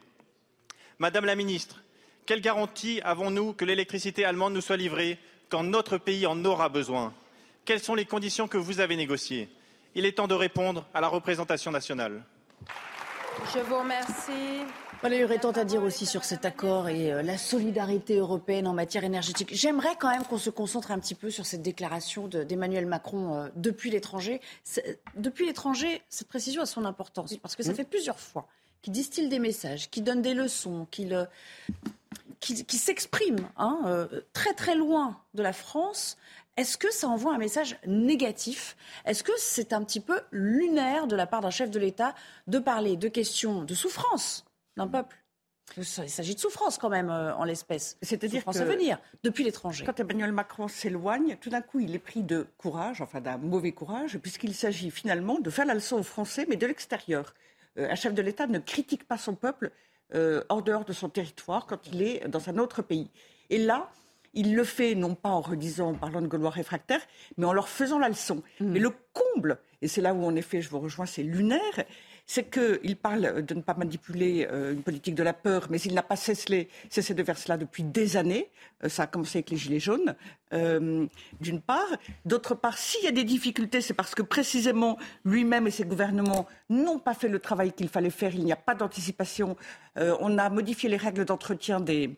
[0.98, 1.82] Madame la ministre,
[2.26, 7.12] quelle garantie avons-nous que l'électricité allemande nous soit livrée quand notre pays en aura besoin?
[7.64, 9.48] Quelles sont les conditions que vous avez négociées?
[9.94, 12.24] Il est temps de répondre à la représentation nationale.
[13.54, 14.64] Je vous remercie.
[15.06, 18.66] Il y aurait tant à dire aussi sur cet accord et euh, la solidarité européenne
[18.66, 19.50] en matière énergétique.
[19.52, 23.48] J'aimerais quand même qu'on se concentre un petit peu sur cette déclaration d'Emmanuel Macron euh,
[23.54, 24.40] depuis l'étranger.
[25.14, 28.48] Depuis l'étranger, cette précision a son importance parce que ça fait plusieurs fois
[28.80, 31.26] qu'il distille des messages, qu'il donne des leçons, qu'il euh,
[32.40, 36.16] qui, s'exprime hein, très très loin de la France.
[36.56, 38.76] Est-ce que ça envoie un message négatif?
[39.04, 42.14] Est-ce que c'est un petit peu lunaire de la part d'un chef de l'État
[42.46, 44.44] de parler de questions de souffrance
[44.76, 45.16] d'un peuple.
[45.76, 47.96] Il s'agit de souffrance quand même euh, en l'espèce.
[48.02, 49.84] C'est-à-dire que venir depuis l'étranger.
[49.84, 53.72] Quand Emmanuel Macron s'éloigne, tout d'un coup, il est pris de courage, enfin d'un mauvais
[53.72, 57.34] courage, puisqu'il s'agit finalement de faire la leçon aux Français, mais de l'extérieur.
[57.78, 59.72] Euh, un chef de l'État ne critique pas son peuple
[60.14, 63.10] euh, hors dehors de son territoire quand il est dans un autre pays.
[63.50, 63.90] Et là,
[64.34, 67.02] il le fait non pas en redisant, en parlant de Gaulois réfractaires,
[67.36, 68.42] mais en leur faisant la leçon.
[68.60, 68.66] Mmh.
[68.66, 71.84] Mais le comble, et c'est là où en effet je vous rejoins, c'est lunaire,
[72.26, 75.94] c'est qu'il parle de ne pas manipuler euh, une politique de la peur, mais il
[75.94, 76.68] n'a pas cessé,
[77.14, 78.50] de faire cela depuis des années.
[78.82, 80.14] Euh, ça a commencé avec les Gilets jaunes,
[80.52, 81.06] euh,
[81.40, 81.86] d'une part.
[82.24, 86.46] D'autre part, s'il y a des difficultés, c'est parce que précisément lui-même et ses gouvernements
[86.70, 88.34] n'ont pas fait le travail qu'il fallait faire.
[88.34, 89.56] Il n'y a pas d'anticipation.
[89.96, 92.16] on a modifié les règles d'entretien des,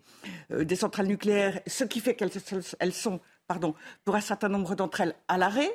[0.76, 3.20] centrales nucléaires, ce qui fait qu'elles sont,
[4.04, 5.70] pour un certain nombre d'entre elles, à l'arrêt.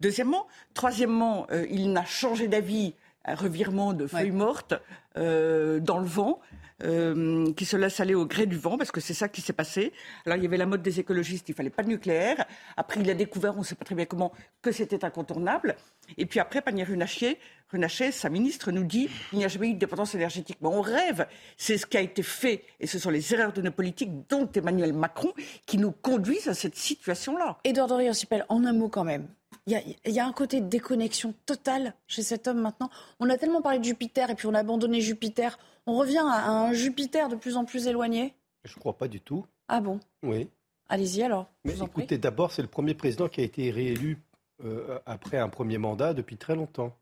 [0.00, 4.74] Deuxièmement, troisièmement, euh, il n'a changé d'avis, un revirement de feuilles mortes
[5.16, 6.40] euh, dans le vent.
[6.84, 9.52] Euh, qui se laisse aller au gré du vent, parce que c'est ça qui s'est
[9.52, 9.92] passé.
[10.24, 12.44] Alors il y avait la mode des écologistes, il fallait pas de nucléaire.
[12.76, 14.30] Après, il a découvert, on ne sait pas très bien comment,
[14.62, 15.74] que c'était incontournable.
[16.18, 17.40] Et puis après, Panier Runacher,
[17.72, 20.58] Runacher, sa ministre, nous dit qu'il n'y a jamais eu de dépendance énergétique.
[20.60, 21.26] Mais on rêve.
[21.56, 24.48] C'est ce qui a été fait, et ce sont les erreurs de nos politiques, dont
[24.52, 25.32] Emmanuel Macron,
[25.66, 27.58] qui nous conduisent à cette situation-là.
[27.64, 28.12] Edouard Dorian
[28.48, 29.26] en un mot quand même.
[29.66, 32.88] Il y, a, un côté de déconnexion totale chez cet homme maintenant.
[33.20, 35.58] On a tellement parlé de Jupiter et puis on a abandonné Jupiter.
[35.86, 38.34] On revient à un Jupiter de plus en plus éloigné
[38.64, 39.44] Je ne crois pas du tout.
[39.68, 40.00] Ah bon?
[40.22, 40.48] Oui.
[40.88, 41.50] Allez-y alors.
[41.64, 44.18] Mais écoutez, d'abord, c'est le premier président qui a été réélu
[44.64, 46.96] euh, après un premier mandat depuis très longtemps.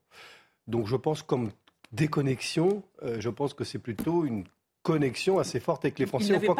[0.66, 1.50] Donc je pense comme
[1.92, 4.44] déconnexion, euh, je pense que c'est plutôt une
[4.82, 6.32] connexion assez forte avec les Français.
[6.32, 6.54] N'avait pas.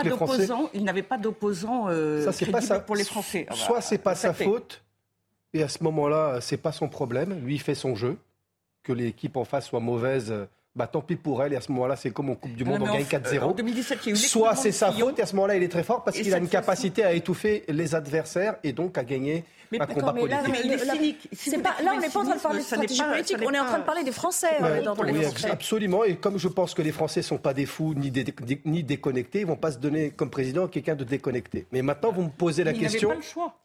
[0.73, 3.47] Il n'avait pas d'opposants euh, pas pour les Français.
[3.49, 4.83] Ah Soit c'est pas sa faute,
[5.57, 7.41] et à ce moment-là, c'est pas son problème.
[7.45, 8.17] Lui, il fait son jeu.
[8.83, 10.45] Que l'équipe en face soit mauvaise, euh,
[10.77, 11.53] bah tant pis pour elle.
[11.53, 13.39] Et à ce moment-là, c'est comme en Coupe du Monde, on gagne fait, 4-0.
[13.43, 15.57] euh, en 2017, il y a eu Soit c'est sa faute, et à ce moment-là,
[15.57, 18.97] il est très fort parce qu'il a une capacité à étouffer les adversaires et donc
[18.97, 19.43] à gagner
[19.73, 20.53] Mais un combat mais là, politique.
[20.53, 21.29] Mais il est La- cynique.
[21.33, 23.53] Si pas, là, on n'est pas en train de parler de stratégie pas- politique, on
[23.53, 25.51] est en train de parler des Français Ouais, euh, dans les les oui, Français.
[25.51, 26.05] absolument.
[26.05, 28.85] Et comme je pense que les Français sont pas des fous ni, dé- dé- ni
[28.85, 31.67] déconnectés, ils vont pas se donner comme président quelqu'un de déconnecté.
[31.73, 33.09] Mais maintenant, vous me posez la Il n'avait question.
[33.09, 33.59] pas le choix.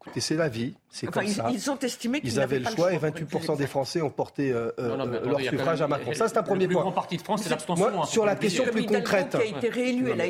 [0.00, 1.48] Écoutez, c'est la vie, c'est Enfin, comme ils, ça.
[1.52, 3.66] ils ont estimé qu'ils Ils avaient le choix et pour être 28% des.
[3.66, 6.14] Français ont porté euh, euh, Non, non, mais euh, attendez, leur suffrage à Macron.
[6.14, 6.82] Ça, c'est un premier point.
[6.82, 7.90] grand parti de France, c'est l'abstention.
[7.90, 9.36] Moi, hein, sur la question plus concrète.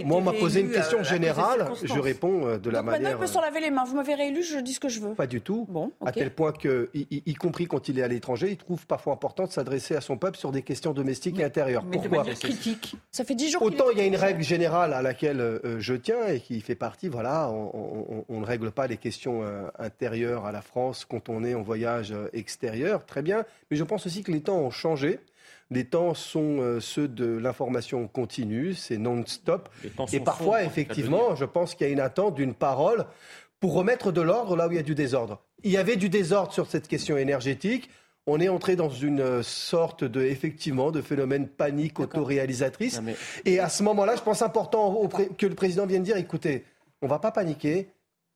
[0.04, 1.70] Moi, on m'a posé une question générale.
[1.84, 3.18] Je réponds euh, de la Donc maintenant, il manière.
[3.18, 3.84] peut s'en laver les mains.
[3.84, 5.14] Vous m'avez réélu, je dis ce que je veux.
[5.14, 5.66] Pas du tout.
[5.68, 9.12] Bon, À tel point que, y, compris quand il est à l'étranger, il trouve parfois
[9.12, 11.84] important de s'adresser à son peuple sur des questions domestiques et intérieures.
[11.84, 12.96] Pourquoi manière critique.
[13.12, 16.26] Ça fait 10 jours Autant il y a une règle générale à laquelle je tiens
[16.26, 19.42] et qui fait partie, voilà, on, ne règle pas les questions
[19.78, 23.84] intérieures à la France quand on est en voyage euh, extérieur, très bien, mais je
[23.84, 25.20] pense aussi que les temps ont changé.
[25.70, 29.68] Les temps sont euh, ceux de l'information continue, c'est non-stop.
[30.12, 33.04] Et parfois, effectivement, je pense qu'il y a une attente d'une parole
[33.60, 35.42] pour remettre de l'ordre là où il y a du désordre.
[35.64, 37.90] Il y avait du désordre sur cette question énergétique.
[38.28, 43.00] On est entré dans une euh, sorte de, effectivement, de phénomène panique autoréalisatrice.
[43.02, 46.64] Mais- Et à ce moment-là, je pense important que le président vienne dire, écoutez,
[47.02, 47.88] on va pas paniquer.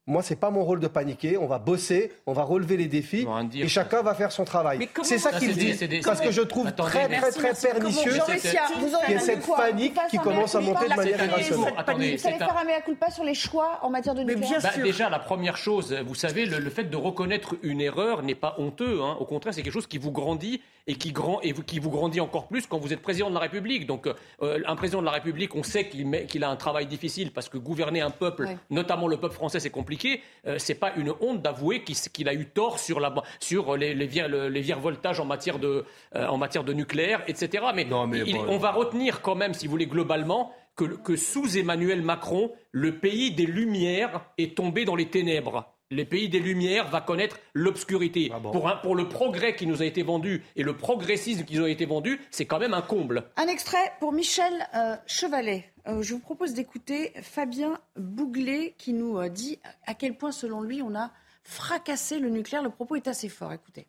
[0.06, 1.36] Moi, c'est pas mon rôle de paniquer.
[1.36, 4.88] On va bosser, on va relever les défis, et chacun va faire son travail.
[5.02, 5.74] C'est ça qu'il dit.
[6.02, 9.94] Parce que je trouve Attendez, très, merci, très, très pernicieux qu'il y ait cette panique
[10.10, 11.74] qui commence à monter de manière irrationnelle.
[11.86, 14.68] Vous allez faire un mea culpa sur les choix en matière de Mais nucléaire bien
[14.68, 14.82] Bah, sûr.
[14.82, 18.54] déjà, la première chose, vous savez, le, le fait de reconnaître une erreur n'est pas
[18.58, 19.00] honteux.
[19.02, 19.16] hein.
[19.20, 21.90] Au contraire, c'est quelque chose qui vous grandit et qui, grand, et vous- qui vous
[21.90, 23.86] grandit encore plus quand vous êtes président de la République.
[23.86, 26.86] Donc, euh, un président de la République, on sait qu'il met- qu'il a un travail
[26.86, 28.56] difficile parce que gouverner un peuple, Ouais.
[28.70, 30.22] notamment le peuple français, c'est compliqué.
[30.46, 34.06] Euh, c'est pas une honte d'avouer qu'il a eu tort sur, la, sur les, les,
[34.28, 35.84] le- les virevoltages en matière de,
[36.16, 37.64] euh, en matière de nucléaire, etc.
[37.74, 40.84] Mais, Non, mais il- bon, on va retenir quand même, si vous voulez, globalement, que,
[40.84, 45.66] que sous Emmanuel Macron, le pays des Lumières est tombé dans les ténèbres.
[45.92, 48.30] Le pays des Lumières va connaître l'obscurité.
[48.32, 51.44] Ah bon pour, un- pour le progrès qui nous a été vendu et le progressisme
[51.44, 53.24] qui nous a été vendu, c'est quand même un comble.
[53.36, 55.64] Un extrait pour Michel euh, Chevalet.
[55.88, 60.62] Euh, je vous propose d'écouter Fabien Bouglet qui nous euh, dit à quel point, selon
[60.62, 61.10] lui, on a
[61.42, 62.62] fracassé le nucléaire.
[62.62, 63.52] Le propos est assez fort.
[63.52, 63.88] Écoutez.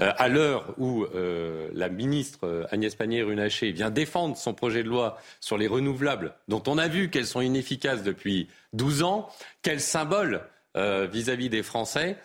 [0.00, 4.88] Euh, à l'heure où euh, la ministre euh, Agnès Pannier-Runacher vient défendre son projet de
[4.88, 9.28] loi sur les renouvelables, dont on a vu qu'elles sont inefficaces depuis 12 ans,
[9.62, 10.42] quel symbole
[10.76, 12.16] vis-à-vis des Français.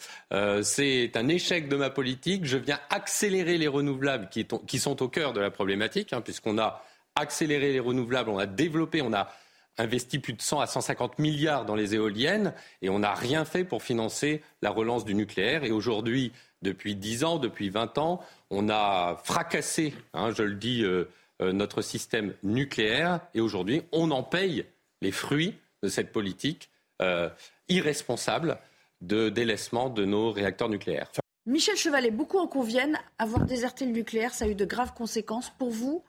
[0.64, 2.46] C'est un échec de ma politique.
[2.46, 6.84] Je viens accélérer les renouvelables qui sont au cœur de la problématique, hein, puisqu'on a
[7.14, 9.30] accéléré les renouvelables, on a développé, on a
[9.80, 13.64] investi plus de 100 à 150 milliards dans les éoliennes et on n'a rien fait
[13.64, 15.64] pour financer la relance du nucléaire.
[15.64, 20.84] Et aujourd'hui, depuis 10 ans, depuis 20 ans, on a fracassé, hein, je le dis,
[20.84, 21.10] euh,
[21.42, 24.66] euh, notre système nucléaire et aujourd'hui, on en paye
[25.02, 26.70] les fruits de cette politique
[27.02, 27.30] euh,
[27.70, 28.58] irresponsable
[29.02, 31.10] de délaissement de nos réacteurs nucléaires.
[31.46, 33.00] Michel Chevalet, beaucoup en conviennent.
[33.18, 35.50] Avoir déserté le nucléaire, ça a eu de graves conséquences.
[35.58, 36.04] Pour vous,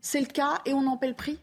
[0.00, 1.40] c'est le cas et on en paie le prix?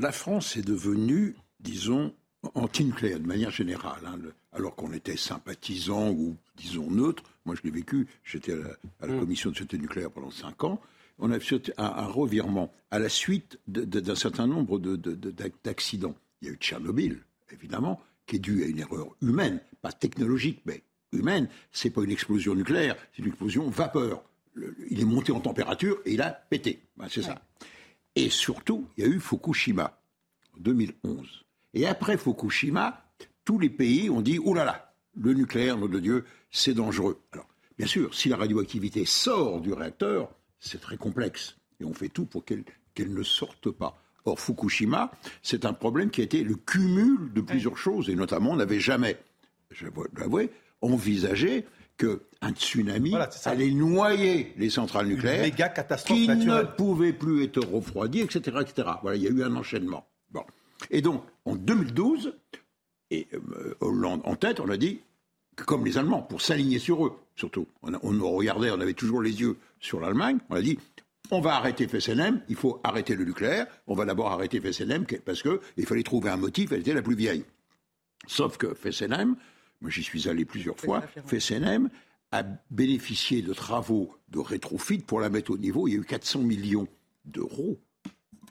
[0.00, 2.14] La France est devenue, disons,
[2.54, 4.00] anti-nucléaire de manière générale.
[4.06, 7.24] hein, le- alors qu'on était sympathisant ou, disons, neutre.
[7.44, 8.06] Moi, je l'ai vécu.
[8.24, 8.68] J'étais à la,
[9.00, 10.80] à la commission de sûreté nucléaire pendant cinq ans.
[11.18, 15.32] On a fait un, un revirement à la suite d'un certain nombre de- de- de-
[15.32, 16.14] d'ac- d'accidents.
[16.42, 17.18] Il y a eu Tchernobyl,
[17.50, 20.82] évidemment, qui est dû à une erreur humaine, pas technologique, mais
[21.12, 21.48] humaine.
[21.72, 24.22] C'est pas une explosion nucléaire, c'est une explosion vapeur.
[24.54, 26.78] Le- il est monté en température et il a pété.
[26.96, 27.42] Ben, c'est ça.
[28.18, 29.96] Et surtout, il y a eu Fukushima
[30.56, 31.44] en 2011.
[31.74, 33.04] Et après Fukushima,
[33.44, 37.20] tous les pays ont dit, oh là là, le nucléaire, nom de Dieu, c'est dangereux.
[37.30, 37.46] Alors,
[37.78, 41.58] bien sûr, si la radioactivité sort du réacteur, c'est très complexe.
[41.78, 42.64] Et on fait tout pour qu'elle
[42.98, 44.02] ne sorte pas.
[44.24, 48.10] Or, Fukushima, c'est un problème qui a été le cumul de plusieurs choses.
[48.10, 49.16] Et notamment, on n'avait jamais,
[49.70, 50.50] je dois l'avouer,
[50.80, 51.66] envisagé
[51.98, 56.66] qu'un tsunami Voilà, allait noyer les centrales nucléaires méga catastrophe qui naturelle.
[56.66, 58.88] ne pouvaient plus être refroidies, etc., etc.
[59.02, 60.06] Voilà, il y a eu un enchaînement.
[60.30, 60.44] Bon.
[60.90, 62.34] Et donc, en 2012,
[63.10, 65.00] et euh, Hollande en tête, on a dit,
[65.56, 68.94] comme les Allemands, pour s'aligner sur eux, surtout, on, a- on nous regardait, on avait
[68.94, 70.78] toujours les yeux sur l'Allemagne, on a dit,
[71.30, 75.42] on va arrêter FSNM, il faut arrêter le nucléaire, on va d'abord arrêter FSNM parce
[75.42, 77.44] qu'il fallait trouver un motif, elle était la plus vieille.
[78.26, 79.36] Sauf que FSNM,
[79.80, 81.88] moi j'y suis allé plusieurs fois, FSNM
[82.32, 86.04] a bénéficié de travaux de rétrofit pour la mettre au niveau, il y a eu
[86.04, 86.86] 400 millions
[87.24, 87.78] d'euros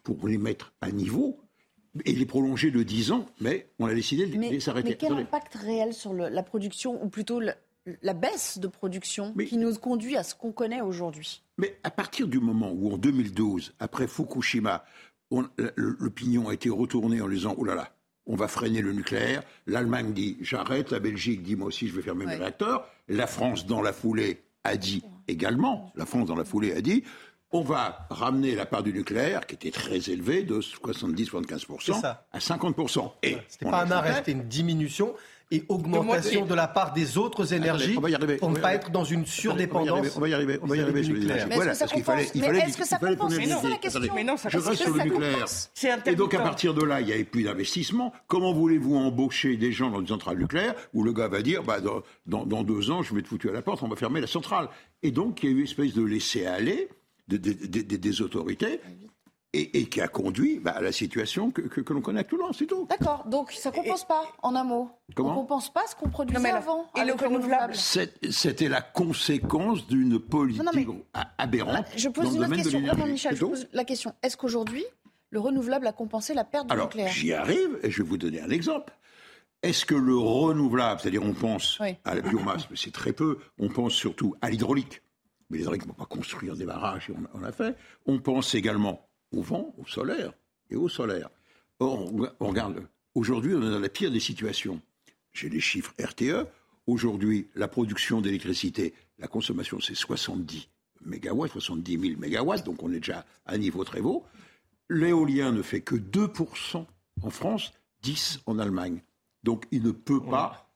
[0.04, 1.40] pour les mettre à niveau.
[2.06, 4.90] Et les prolonger de 10 ans, mais on a décidé de les s'arrêter.
[4.90, 7.54] Mais quel impact réel sur le- la production, ou plutôt le-
[8.04, 11.42] la baisse de production qui nous conduit à ce qu'on connaît aujourd'hui?
[11.58, 14.86] Mais à partir du moment où, en 2012, après Fukushima,
[15.76, 17.92] l'opinion a été retournée en disant Oh là là,
[18.28, 19.42] on va freiner le nucléaire.
[19.66, 22.88] L'Allemagne dit j'arrête, la Belgique dit moi aussi je vais fermer mes réacteurs.
[23.08, 27.04] La France, dans la foulée, a dit également, la France, dans la foulée, a dit
[27.52, 32.26] on va ramener la part du nucléaire, qui était très élevée, de 70-75% C'est ça.
[32.34, 33.12] à 50%.
[33.24, 35.16] Et C'était on pas un arrêt, c'était une diminution
[35.50, 38.74] et augmentation de la part des autres énergies on va y arriver, pour ne pas
[38.74, 40.16] être dans une surdépendance.
[40.18, 42.44] On va y arriver, on va y arriver, sur les Voilà, parce qu'il fallait, il
[42.44, 43.70] est-ce que ça compense Mais non, l'idée.
[43.70, 44.02] la question.
[44.02, 45.46] Attendez, Mais non, ça je reste sur le nucléaire.
[45.74, 48.14] C'est Et donc à partir de là, il n'y avait plus d'investissement.
[48.28, 51.80] Comment voulez-vous embaucher des gens dans une centrale nucléaire où le gars va dire, bah,
[51.80, 54.20] dans, dans- dans deux ans, je vais te foutre à la porte, on va fermer
[54.22, 54.68] la centrale.
[55.04, 56.90] Et donc il y a eu une espèce de laisser-aller
[57.30, 58.80] de- de- de- de- des autorités
[59.54, 62.52] et, et qui a conduit bah, à la situation que, que- que l'on connaît actuellement,
[62.54, 62.86] c'est tout.
[62.90, 64.90] D'accord, donc ça compense pas, en un mot.
[65.16, 66.86] Comment On compense pas ce qu'on produisait Non, mais là- avant.
[66.96, 72.08] et le le renouvelable C'était la conséquence d'une politique Non, non, mais- a- aberrante Je
[72.08, 72.82] dans pose le une autre domaine question.
[72.82, 74.14] Vraiment, Michel, je pose la question.
[74.22, 74.84] Est-ce qu'aujourd'hui,
[75.30, 78.18] le renouvelable a compensé la perte du Alors, nucléaire j'y arrive et je vais vous
[78.18, 78.94] donner un exemple.
[79.64, 81.96] Est-ce que le renouvelable, c'est-à-dire on pense Oui.
[82.06, 85.02] à la biomasse, mais c'est très peu, on pense surtout à l'hydraulique.
[85.50, 87.76] Mais l'hydraulique, on ne va pas construire des barrages, et on, on l'a fait.
[88.06, 90.34] On pense également au vent, au solaire
[90.70, 91.30] et au solaire.
[91.80, 94.82] Or, on, regarde, aujourd'hui, on est dans la pire des situations.
[95.34, 96.48] J'ai les chiffres RTE.
[96.88, 100.70] Aujourd'hui, la production d'électricité, la consommation, c'est 70
[101.06, 104.26] mégawatts, 70 000 mégawatts, donc on est déjà à un niveau très haut.
[104.90, 106.86] L'éolien ne fait que 2%
[107.22, 109.02] en France, 10% en Allemagne.
[109.44, 110.70] Donc il ne peut pas,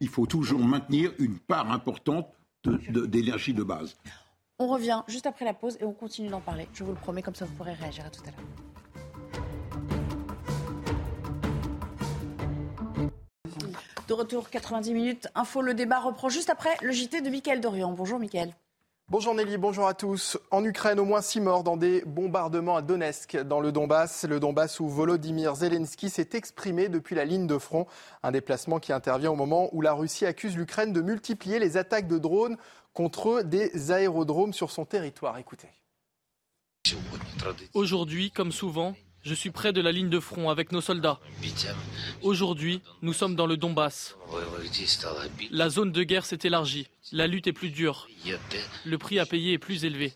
[0.00, 2.28] il faut toujours maintenir une part importante
[2.64, 3.96] de- de- d'énergie de, base.
[4.60, 6.68] On revient juste après la pause et on continue d'en parler.
[6.74, 8.40] Je vous le promets, comme ça vous pourrez réagir à tout à l'heure.
[14.06, 15.28] De retour, 90 minutes.
[15.34, 17.92] Info, le débat reprend juste après le JT de Mickaël Dorian.
[17.92, 18.54] Bonjour Mickaël.
[19.10, 20.38] Bonjour Nelly, bonjour à tous.
[20.50, 24.24] En Ukraine, au moins six morts dans des bombardements à Donetsk, dans le Donbass.
[24.24, 27.86] Le Donbass où Volodymyr Zelensky s'est exprimé depuis la ligne de front.
[28.22, 32.08] Un déplacement qui intervient au moment où la Russie accuse l'Ukraine de multiplier les attaques
[32.08, 32.56] de drones
[32.94, 35.36] contre des aérodromes sur son territoire.
[35.36, 35.68] Écoutez.
[37.74, 41.18] Aujourd'hui, comme souvent, je suis près de la ligne de front avec nos soldats.
[42.22, 44.16] Aujourd'hui, nous sommes dans le Donbass.
[45.50, 46.88] La zone de guerre s'est élargie.
[47.10, 48.06] La lutte est plus dure.
[48.84, 50.12] Le prix à payer est plus élevé.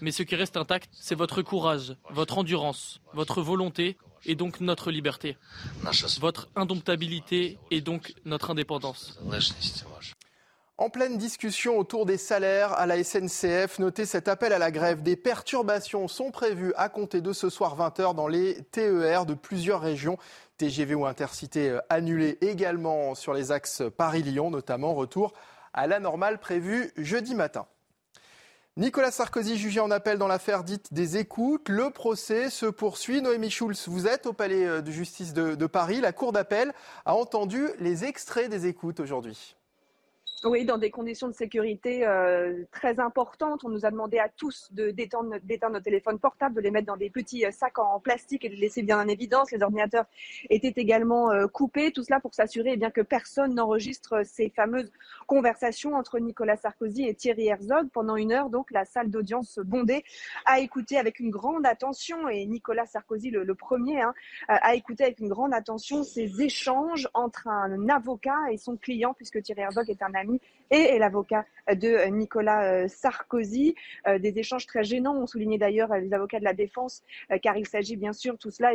[0.00, 4.90] Mais ce qui reste intact, c'est votre courage, votre endurance, votre volonté et donc notre
[4.90, 5.36] liberté.
[6.20, 9.18] Votre indomptabilité et donc notre indépendance.
[10.80, 15.02] En pleine discussion autour des salaires à la SNCF, notez cet appel à la grève.
[15.02, 19.80] Des perturbations sont prévues à compter de ce soir 20h dans les TER de plusieurs
[19.80, 20.18] régions.
[20.56, 25.32] TGV ou Intercité euh, annulés également sur les axes Paris-Lyon, notamment retour
[25.72, 27.66] à la normale prévue jeudi matin.
[28.76, 31.68] Nicolas Sarkozy jugé en appel dans l'affaire dite des écoutes.
[31.68, 33.20] Le procès se poursuit.
[33.20, 36.00] Noémie Schulz, vous êtes au palais euh, de justice de, de Paris.
[36.00, 36.72] La Cour d'appel
[37.04, 39.56] a entendu les extraits des écoutes aujourd'hui.
[40.44, 43.64] Oui, dans des conditions de sécurité euh, très importantes.
[43.64, 46.86] On nous a demandé à tous de d'éteindre d'éteindre nos téléphones portables, de les mettre
[46.86, 49.50] dans des petits euh, sacs en plastique et de les laisser bien en évidence.
[49.50, 50.04] Les ordinateurs
[50.48, 51.90] étaient également euh, coupés.
[51.90, 54.92] Tout cela pour s'assurer eh bien que personne n'enregistre ces fameuses
[55.26, 57.88] conversations entre Nicolas Sarkozy et Thierry Herzog.
[57.92, 60.04] Pendant une heure, donc, la salle d'audience bondée
[60.44, 64.14] a écouté avec une grande attention, et Nicolas Sarkozy, le, le premier, hein,
[64.46, 69.42] a écouté avec une grande attention ces échanges entre un avocat et son client, puisque
[69.42, 70.27] Thierry Herzog est un ami
[70.70, 73.74] et l'avocat de Nicolas euh, Sarkozy.
[74.06, 77.38] Euh, Des échanges très gênants, ont souligné d'ailleurs euh, les avocats de la défense, euh,
[77.38, 78.72] car il s'agit bien sûr, tout cela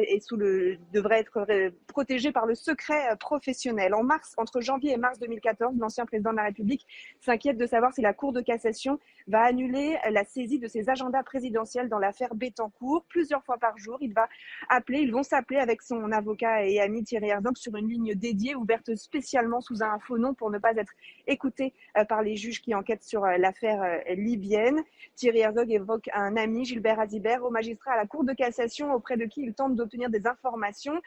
[0.91, 3.93] devrait être euh, protégé par le secret euh, professionnel.
[3.93, 6.85] En mars, entre janvier et mars 2014, l'ancien président de la République
[7.21, 11.23] s'inquiète de savoir si la Cour de cassation va annuler la saisie de ses agendas
[11.23, 13.05] présidentiels dans l'affaire Bettencourt.
[13.07, 14.27] Plusieurs fois par jour, il va
[14.69, 18.55] appeler, ils vont s'appeler avec son avocat et ami Thierry Herzog sur une ligne dédiée,
[18.55, 20.91] ouverte spécialement sous un faux nom pour ne pas être
[21.27, 24.81] écouté euh, par les juges qui enquêtent sur euh, l'affaire euh, libyenne.
[25.15, 29.17] Thierry Herzog évoque un ami, Gilbert Azibert, au magistrat à la Cour de cassation auprès
[29.17, 31.01] de qui il tente d'obtenir des informations.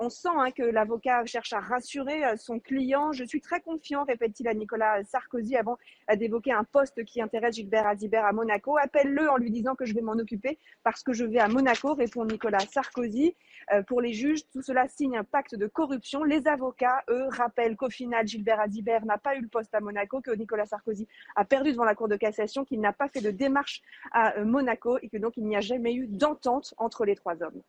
[0.00, 3.12] On sent hein, que l'avocat cherche à rassurer son client.
[3.12, 5.76] Je suis très confiant, répète-t-il à Nicolas Sarkozy avant
[6.14, 8.78] d'évoquer un poste qui intéresse Gilbert Azibert à Monaco.
[8.78, 11.94] Appelle-le en lui disant que je vais m'en occuper parce que je vais à Monaco,
[11.94, 13.34] répond Nicolas Sarkozy.
[13.72, 16.22] Euh, pour les juges, tout cela signe un pacte de corruption.
[16.22, 20.20] Les avocats, eux, rappellent qu'au final, Gilbert Azibert n'a pas eu le poste à Monaco,
[20.20, 23.30] que Nicolas Sarkozy a perdu devant la Cour de cassation, qu'il n'a pas fait de
[23.30, 27.42] démarche à Monaco et que donc il n'y a jamais eu d'entente entre les trois
[27.42, 27.62] hommes.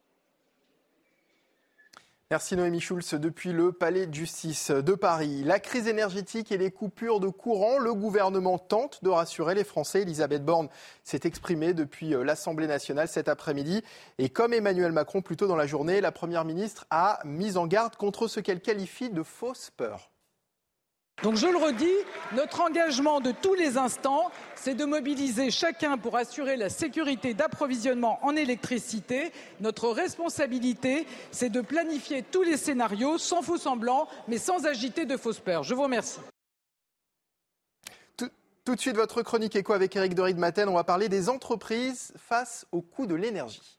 [2.30, 5.46] Merci Noémie Schulz depuis le Palais de justice de Paris.
[5.46, 10.02] La crise énergétique et les coupures de courant, le gouvernement tente de rassurer les Français.
[10.02, 10.68] Elisabeth Borne
[11.06, 13.82] s'est exprimée depuis euh, l'Assemblée nationale cet après-midi.
[14.18, 17.66] Et comme Emmanuel Macron plus tôt dans la journée, la Première ministre a mis en
[17.66, 20.12] garde contre ce qu'elle qualifie de fausse peur.
[21.24, 21.96] Donc je le redis,
[22.36, 28.20] notre engagement de tous les instants, c'est de mobiliser chacun pour assurer la sécurité d'approvisionnement
[28.24, 29.32] en électricité.
[29.60, 35.18] Notre responsabilité, c'est de planifier tous les scénarios sans faux semblants, mais sans agiter de
[35.18, 35.64] fausses peurs.
[35.64, 36.20] Je vous remercie.
[38.64, 40.68] Tout, de suite, votre chronique écho avec Eric Dorid Maten.
[40.68, 43.77] On va parler des entreprises face au coût de l'énergie.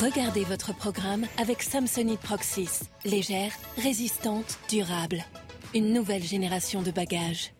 [0.00, 2.80] Regardez votre programme avec Samsonite Proxys.
[3.04, 5.24] Légère, résistante, durable.
[5.72, 7.54] Une nouvelle génération de bagages.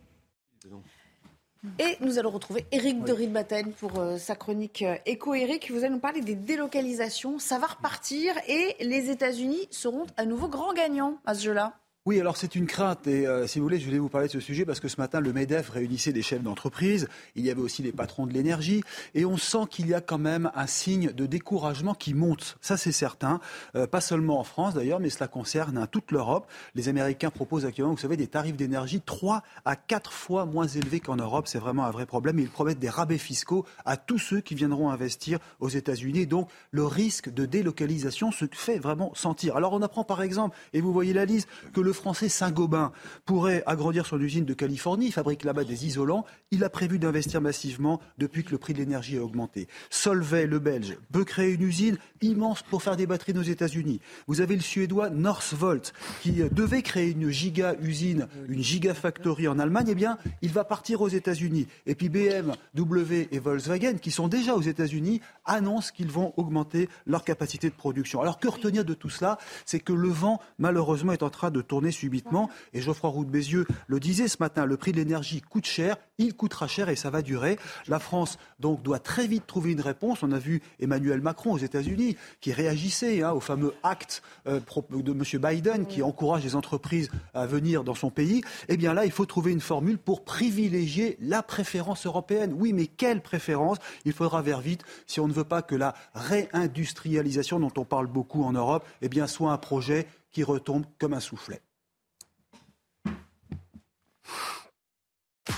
[1.78, 5.70] Et nous allons retrouver Eric de Ridbaten pour euh, sa chronique euh, Éco-Eric.
[5.70, 7.38] Vous allez nous parler des délocalisations.
[7.38, 11.78] Ça va repartir et les États-Unis seront à nouveau grands gagnants à ce jeu-là.
[12.06, 13.06] Oui, alors c'est une crainte.
[13.06, 15.00] Et euh, si vous voulez, je voulais vous parler de ce sujet parce que ce
[15.00, 17.08] matin, le MEDEF réunissait des chefs d'entreprise.
[17.34, 18.84] Il y avait aussi des patrons de l'énergie.
[19.14, 22.58] Et on sent qu'il y a quand même un signe de découragement qui monte.
[22.60, 23.40] Ça, c'est certain.
[23.74, 26.46] Euh, pas seulement en France d'ailleurs, mais cela concerne hein, toute l'Europe.
[26.74, 31.00] Les Américains proposent actuellement, vous savez, des tarifs d'énergie 3 à 4 fois moins élevés
[31.00, 31.48] qu'en Europe.
[31.48, 32.38] C'est vraiment un vrai problème.
[32.38, 36.26] Ils promettent des rabais fiscaux à tous ceux qui viendront investir aux États-Unis.
[36.26, 39.56] Donc, le risque de délocalisation se fait vraiment sentir.
[39.56, 42.92] Alors, on apprend par exemple, et vous voyez la liste, que le français Saint-Gobain
[43.24, 47.40] pourrait agrandir son usine de Californie, il fabrique là-bas des isolants, il a prévu d'investir
[47.40, 49.68] massivement depuis que le prix de l'énergie a augmenté.
[49.88, 54.00] Solvay, le belge, peut créer une usine immense pour faire des batteries aux États-Unis.
[54.26, 59.87] Vous avez le suédois Northvolt qui euh, devait créer une giga-usine, une giga-factory en Allemagne.
[59.90, 61.66] Eh bien, il va partir aux États-Unis.
[61.87, 67.24] Et puis BMW et Volkswagen, qui sont déjà aux États-Unis, annoncent qu'ils vont augmenter leur
[67.24, 68.20] capacité de production.
[68.20, 69.38] Alors que retenir de tout cela?
[69.64, 72.50] C'est que le vent, malheureusement, est en train de tourner subitement.
[72.72, 75.96] Et Geoffroy Roux de Bézieux le disait ce matin, le prix de l'énergie coûte cher,
[76.18, 77.58] il coûtera cher et ça va durer.
[77.88, 80.22] La France, donc, doit très vite trouver une réponse.
[80.22, 85.12] On a vu Emmanuel Macron aux États-Unis qui réagissait hein, au fameux acte euh, de
[85.12, 85.22] M.
[85.40, 88.42] Biden qui encourage les entreprises à venir dans son pays.
[88.68, 92.54] Eh bien là, il faut trouver une formule pour privilégier la préférence européenne.
[92.56, 93.78] Oui, mais quelle préférence?
[94.04, 98.06] Il faudra vers vite si on ne veut pas que la réindustrialisation dont on parle
[98.06, 101.60] beaucoup en Europe eh bien, soit un projet qui retombe comme un soufflet.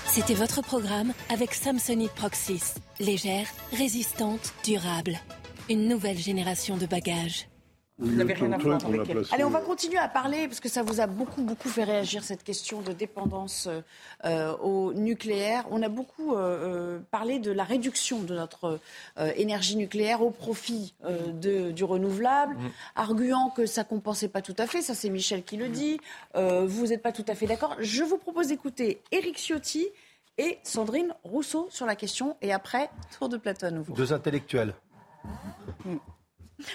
[0.05, 2.73] C'était votre programme avec Samsonite Proxys.
[2.99, 5.19] Légère, résistante, durable.
[5.69, 7.47] Une nouvelle génération de bagages.
[7.99, 9.23] Vous n'avez rien à voir avec elle.
[9.31, 12.23] Allez, on va continuer à parler parce que ça vous a beaucoup, beaucoup fait réagir
[12.23, 13.67] cette question de dépendance
[14.23, 15.65] euh, au nucléaire.
[15.71, 18.79] On a beaucoup euh, euh, parlé de la réduction de notre
[19.35, 22.69] énergie nucléaire au profit de, du renouvelable, mmh.
[22.95, 24.81] arguant que ça compensait pas tout à fait.
[24.81, 25.99] Ça, c'est Michel qui le dit.
[26.35, 27.75] vous n'êtes pas tout à fait d'accord.
[27.79, 29.87] Je vous propose d'écouter Éric Ciotti
[30.37, 32.37] et Sandrine Rousseau sur la question.
[32.43, 33.93] Et après, tour de plateau à nouveau.
[33.93, 34.75] Deux intellectuels.
[35.85, 35.95] Mmh.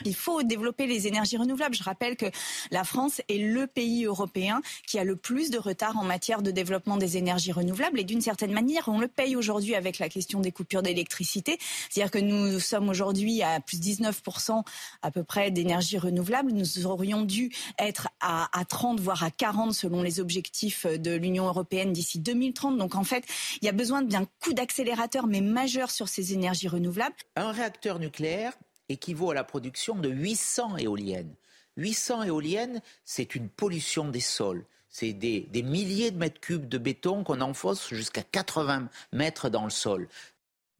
[0.04, 1.74] Il faut développer les énergies renouvelables.
[1.74, 2.26] Je rappelle que
[2.70, 6.50] la France est le pays européen qui a le plus de retard en matière de
[6.50, 10.40] développement des énergies renouvelables et d'une certaine manière, on le paye aujourd'hui avec la question
[10.40, 11.58] des coupures d'électricité.
[11.90, 14.62] C'est-à-dire que nous sommes aujourd'hui à plus de 19%
[15.02, 16.52] à peu près d'énergie renouvelable.
[16.52, 21.46] Nous aurions dû être à, à 30 voire à 40 selon les objectifs de l'Union
[21.46, 22.78] européenne d'ici 2030.
[22.78, 23.24] Donc en fait,
[23.60, 27.14] il y a besoin d'un coup d'accélérateur mais majeur sur ces énergies renouvelables.
[27.36, 28.52] Un réacteur nucléaire
[28.92, 31.34] équivaut à la production de 800 éoliennes.
[31.76, 34.64] 800 éoliennes, c'est une pollution des sols.
[34.88, 39.70] C'est des, milliers de mètres cubes de béton qu'on enfonce jusqu'à 80 mètres dans le
[39.70, 40.06] sol.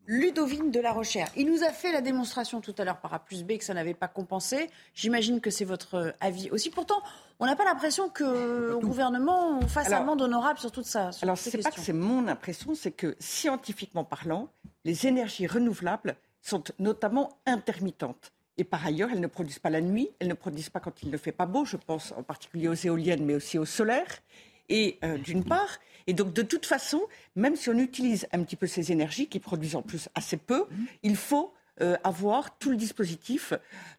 [0.06, 1.28] Ludovine de la Rochère.
[1.36, 3.72] Il nous a fait la démonstration tout à l'heure par A plus B que ça
[3.72, 4.68] n'avait pas compensé.
[4.94, 6.70] J'imagine que c'est votre avis aussi.
[6.70, 7.00] Pourtant,
[7.38, 11.10] on n'a pas l'impression que le gouvernement fasse un monde honorable sur tout ça.
[11.22, 14.48] alors, ce n'est pas que c'est mon impression, c'est que scientifiquement parlant,
[14.84, 18.32] les énergies renouvelables sont notamment intermittentes.
[18.58, 21.10] Et par ailleurs, elles ne produisent pas la nuit, elles ne produisent pas quand il
[21.10, 21.64] ne fait pas beau.
[21.64, 24.20] Je pense en particulier aux éoliennes, mais aussi au solaire.
[24.68, 27.00] Et euh, d'une part, et donc de toute façon,
[27.34, 30.66] même si on utilise un petit peu ces énergies qui produisent en plus assez peu,
[31.02, 33.54] il faut euh, avoir tout le dispositif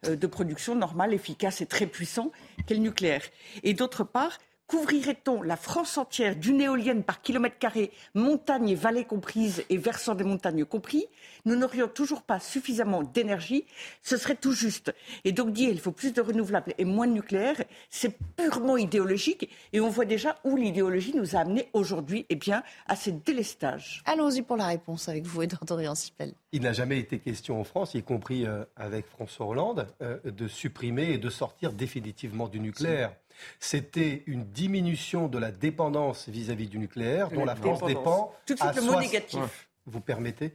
[0.06, 2.30] euh, de production normal, efficace et très puissant
[2.66, 3.22] qu'est le nucléaire.
[3.62, 9.04] Et d'autre part, Couvrirait-on la France entière d'une éolienne par kilomètre carré, montagne et vallée
[9.04, 11.06] comprises et versant des montagnes compris
[11.44, 13.66] Nous n'aurions toujours pas suffisamment d'énergie.
[14.02, 14.94] Ce serait tout juste.
[15.24, 19.50] Et donc dire il faut plus de renouvelables et moins de nucléaire, c'est purement idéologique.
[19.74, 24.02] Et on voit déjà où l'idéologie nous a amené aujourd'hui eh bien, à ces délestages.
[24.06, 26.32] Allons-y pour la réponse avec vous, Edouard Dorian Sipel.
[26.52, 30.48] Il n'a jamais été question en France, y compris euh, avec François Hollande, euh, de
[30.48, 33.12] supprimer et de sortir définitivement du nucléaire.
[33.60, 38.32] C'était une diminution de la dépendance vis-à-vis du nucléaire, dont la, France dépend.
[38.46, 39.68] Tout de suite, le mot négatif.
[39.86, 40.54] Vous permettez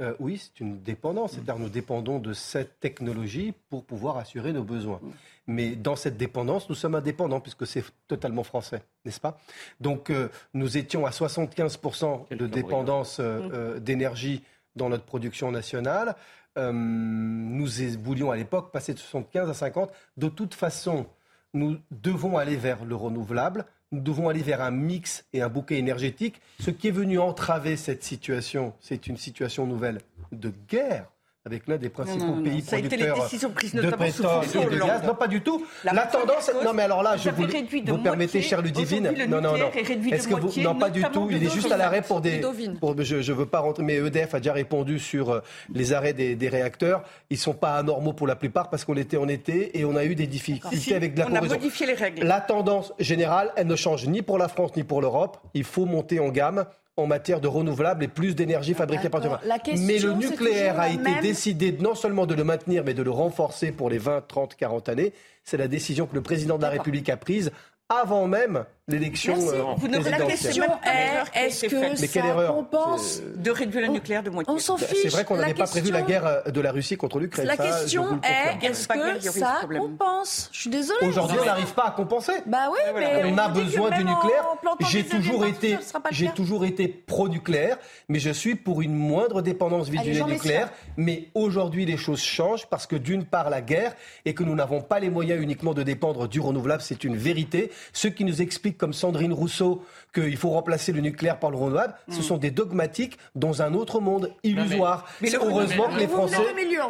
[0.00, 1.32] euh, Oui, c'est une dépendance.
[1.32, 5.00] C'est-à-dire nous dépendons de cette technologie pour pouvoir assurer nos besoins.
[5.46, 9.38] Mais dans cette dépendance, nous sommes indépendants puisque c'est totalement français, n'est-ce pas?
[9.80, 14.42] Donc euh, nous étions à 75% de dépendance euh, d'énergie
[14.76, 16.16] dans notre production nationale.
[16.56, 17.66] nous
[18.02, 19.92] voulions à l'époque passer de 75 à 50.
[20.16, 21.06] De toute façon,
[21.54, 25.78] nous devons aller vers le renouvelable, nous devons aller vers un mix et un bouquet
[25.78, 26.40] énergétique.
[26.60, 30.00] Ce qui est venu entraver cette situation, c'est une situation nouvelle
[30.32, 31.10] de guerre
[31.46, 35.02] avec l'un des principaux pays ça producteurs de pétrole et de gaz.
[35.06, 35.64] Non, pas du tout.
[35.84, 37.46] La, tendance, non, mais alors là, je vous,
[37.86, 39.70] vous permettez, cher Ludivine, non, non, non.
[39.72, 41.28] Est-ce que vous, non, pas du tout.
[41.30, 42.42] Il est juste à l'arrêt pour des,
[42.78, 45.40] pour, je, veux pas rentrer, mais EDF a déjà répondu sur euh,
[45.72, 47.04] les arrêts des, réacteurs.
[47.30, 50.04] Ils sont pas anormaux pour la plupart parce qu'on était en été et on a
[50.04, 52.26] eu des difficultés avec de la On a modifié les règles.
[52.26, 55.38] La tendance générale, elle ne change ni pour la France ni pour l'Europe.
[55.54, 56.66] Il faut monter en gamme
[56.96, 59.40] en matière de renouvelables et plus d'énergie fabriquée par demain.
[59.78, 63.72] Mais le nucléaire a été décidé non seulement de le maintenir, mais de le renforcer
[63.72, 65.12] pour les 20, 30, 40 années.
[65.44, 67.50] C'est la décision que le président de la République a prise
[67.90, 73.82] avant même l'élection euh, La question est, est-ce que Mais quelle erreur compense de réduire
[73.82, 74.98] le nucléaire de moitié On s'en fiche.
[75.02, 77.46] C'est vrai qu'on n'avait pas prévu la guerre euh, de la Russie contre l'Ukraine.
[77.46, 80.50] La question est, est-ce que ça compense?
[80.52, 81.06] Je suis désolée.
[81.06, 82.32] Aujourd'hui, on n'arrive pas à compenser.
[82.46, 84.44] Bah oui, mais on a besoin du nucléaire.
[84.88, 85.78] J'ai toujours été,
[86.10, 87.78] j'ai toujours été pro-nucléaire,
[88.08, 90.70] mais je suis pour une moindre dépendance vis-à-vis du nucléaire.
[90.96, 94.80] Mais aujourd'hui, les choses changent parce que d'une part la guerre et que nous n'avons
[94.80, 97.70] pas les moyens uniquement de dépendre du renouvelable, c'est une vérité.
[97.92, 101.94] Ceux qui nous expliquent comme Sandrine Rousseau qu'il faut remplacer le nucléaire par le renouvelable,
[102.08, 102.22] ce hmm.
[102.22, 105.06] sont des dogmatiques dans un autre monde illusoire.
[105.20, 106.36] Mais heureusement que les Français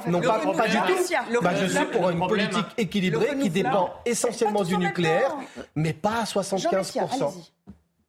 [0.07, 1.43] n'ont pas, pas du tout.
[1.43, 5.37] Bah, je suis pour une politique équilibrée qui dépend essentiellement du nucléaire,
[5.75, 7.51] mais pas à 75%.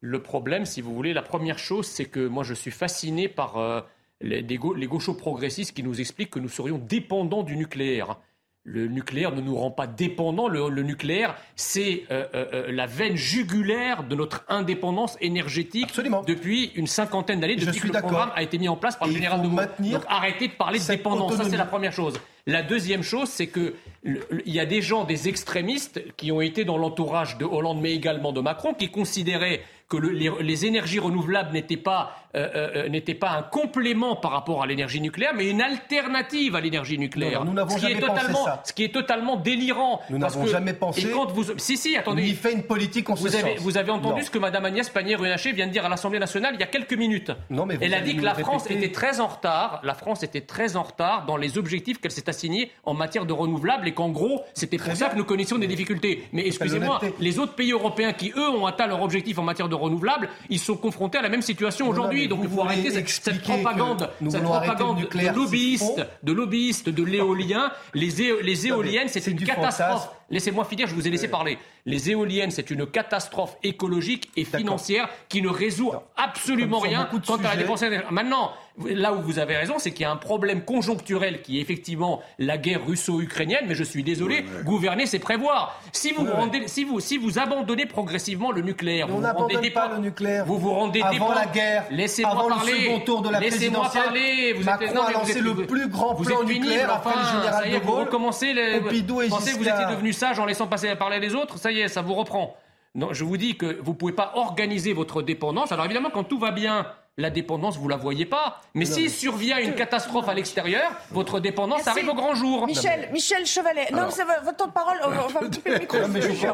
[0.04, 3.58] Le problème, si vous voulez, la première chose, c'est que moi je suis fasciné par
[3.58, 3.82] euh,
[4.20, 8.18] les, les gauchos progressistes qui nous expliquent que nous serions dépendants du nucléaire
[8.64, 10.48] le nucléaire ne nous rend pas dépendants.
[10.48, 15.90] Le, nucléaire, c'est euh, euh, euh, la veine jugulaire de notre indépendance énergétique
[16.28, 19.14] depuis une cinquantaine d'années, depuis que le programme a été mis en place par le
[19.14, 19.70] général de Gaulle.
[19.80, 22.20] Donc arrêtez de parler de dépendance, ça c'est la première chose.
[22.48, 26.66] La deuxième chose, c'est que il y a des gens, des extrémistes, qui ont été
[26.66, 29.62] dans l'entourage de Hollande, mais également de Macron, qui considéraient
[29.92, 34.66] que les, énergies renouvelables n'étaient pas, euh, euh, euh pas un complément par rapport à
[34.66, 37.44] l'énergie nucléaire, mais une alternative à l'énergie nucléaire.
[37.44, 38.64] nous n'avons jamais pensé ça.
[38.64, 40.00] Ce qui est totalement délirant.
[40.10, 41.02] Nous n'avons jamais pensé.
[41.02, 42.24] Et quand vous, si si, attendez.
[42.26, 45.52] Il fait une politique en vous avez, Vous avez entendu ce que Mme Agnès Pannier-Runacher
[45.52, 47.32] vient de dire à l'Assemblée nationale il y a quelques minutes.
[47.50, 49.82] Non, mais Elle a dit que la France était très en retard.
[49.84, 53.34] La France était très en retard dans les objectifs qu'elle s'est assignés en matière de
[53.34, 56.24] renouvelables et qu'en gros, c'était pour ça que nous connaissions des difficultés.
[56.32, 59.81] Mais excusez-moi, les autres pays européens qui eux ont atteint leur objectif en matière de
[59.82, 62.28] renouvelables, ils sont confrontés à la même situation aujourd'hui.
[62.28, 67.72] Donc il faut arrêter cette, propagande, cette propagande de lobbyistes, de lobbyistes, de l'éolien.
[67.94, 68.10] Les,
[68.42, 70.10] les éoliennes, c'est une catastrophe.
[70.30, 71.58] Laissez-moi finir, je vous ai laissé parler.
[71.86, 77.44] Les éoliennes, c'est une catastrophe écologique et financière qui ne résout absolument rien quant à
[77.44, 78.52] la dépense Maintenant,
[78.86, 82.22] là où vous avez raison, c'est qu'il y a un problème conjoncturel qui est effectivement
[82.40, 85.82] la guerre russo-ukrainienne, mais je suis désolé, gouverner, c'est prévoir.
[85.92, 89.72] Si vous, vous rendez, si, vous, si vous abandonnez progressivement le nucléaire, vous vous rendez
[89.72, 90.46] pas le nucléaire.
[90.46, 92.72] Vous vous rendez Avant la guerre, Laissez-moi parler.
[92.72, 94.54] le second tour de la Laissez-moi parler.
[94.54, 97.78] Vous Macron êtes, non, a lancé le plus grand plan nucléaire après le général de
[97.78, 97.82] Gaulle.
[97.84, 98.54] Vous recommencez.
[98.54, 101.80] Vous pensez que vous étiez devenu sage en laissant passer parler les autres Ça y
[101.82, 102.56] est, ça vous reprend.
[102.94, 105.72] Non, je vous dis que vous ne pouvez pas organiser votre dépendance.
[105.72, 106.86] Alors évidemment, quand tout va bien,
[107.18, 108.62] la dépendance, vous la voyez pas.
[108.74, 112.66] Mais s'il survient une catastrophe à l'extérieur, votre dépendance arrive au grand jour.
[112.66, 113.88] Michel, Michel Chevalet.
[113.92, 114.98] non, c'est votre temps de parole.
[115.06, 115.98] On va couper le micro.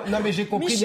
[0.08, 0.84] Non, mais j'ai compris.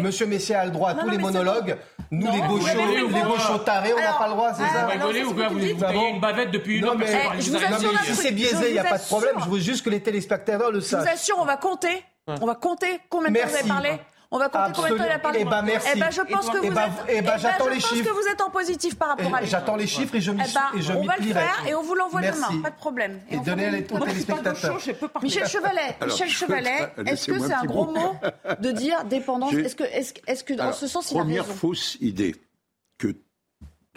[0.00, 1.76] Monsieur Messier a le droit à tous les monologues.
[2.10, 5.24] Nous, les gauchos, les gauchos tarés, on n'a pas le droit, c'est ça Vous rigolez
[5.24, 6.96] ou vous avez une bavette depuis une heure
[7.40, 9.36] Si c'est biaisé, il n'y a pas de problème.
[9.44, 11.00] Je veux juste que les téléspectateurs le sachent.
[11.00, 12.04] Je vous assure, on va compter.
[12.26, 13.90] On va compter combien de temps vous avez parlé.
[14.34, 15.38] On va compter combien de temps il a parlé.
[15.42, 15.88] Eh ben, merci.
[15.94, 16.90] Eh ben, je pense que Eh vous êtes.
[17.08, 18.08] eh j'attends je les pense chiffres.
[18.08, 19.50] que vous êtes en positif par rapport à Et lui.
[19.50, 21.74] J'attends les chiffres et je m'y Eh ben, et je on va le faire et
[21.74, 23.20] on vous l'envoie demain, pas de problème.
[23.30, 24.78] Et on vous donnez l'envoie les- aux téléspectateurs.
[25.22, 28.16] Michel Chevalet, Michel Chevalet, est-ce que c'est un gros mot.
[28.58, 31.44] de dire dépendance Est-ce que, est-ce, est-ce que, en Alors, ce sens, il a première
[31.44, 32.34] raison fausse idée
[32.98, 33.14] que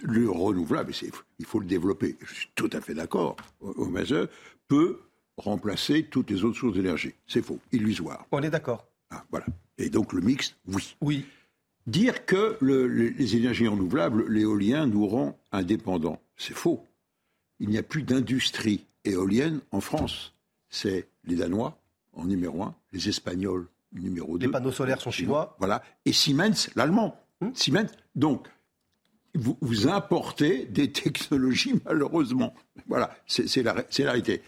[0.01, 0.91] le renouvelable,
[1.39, 4.27] il faut le développer, je suis tout à fait d'accord au, au majeur,
[4.67, 4.99] peut
[5.38, 7.13] remplacer toutes les autres sources d'énergie.
[7.25, 8.25] C'est faux, illusoire.
[8.33, 8.86] On est d'accord.
[9.11, 9.45] Ah, voilà.
[9.78, 10.95] Et donc le mix, oui.
[11.01, 11.26] Oui.
[11.88, 16.84] Dire que le- les, énergies renouvelables, l'éolien nous rend indépendants, c'est faux.
[17.59, 20.34] Il n'y a plus d'industrie éolienne en France.
[20.69, 21.78] C'est les Danois
[22.13, 24.47] en numéro un, les Espagnols numéro deux.
[24.47, 25.55] Les panneaux solaires sont chinois.
[25.59, 25.84] Voilà.
[26.05, 27.19] Et Siemens, l'allemand.
[27.53, 27.88] Siemens.
[28.15, 28.47] Donc,
[29.36, 32.53] vous, vous importez des technologies, malheureusement.
[32.88, 33.15] Voilà.
[33.28, 34.41] C'est la, la réalité.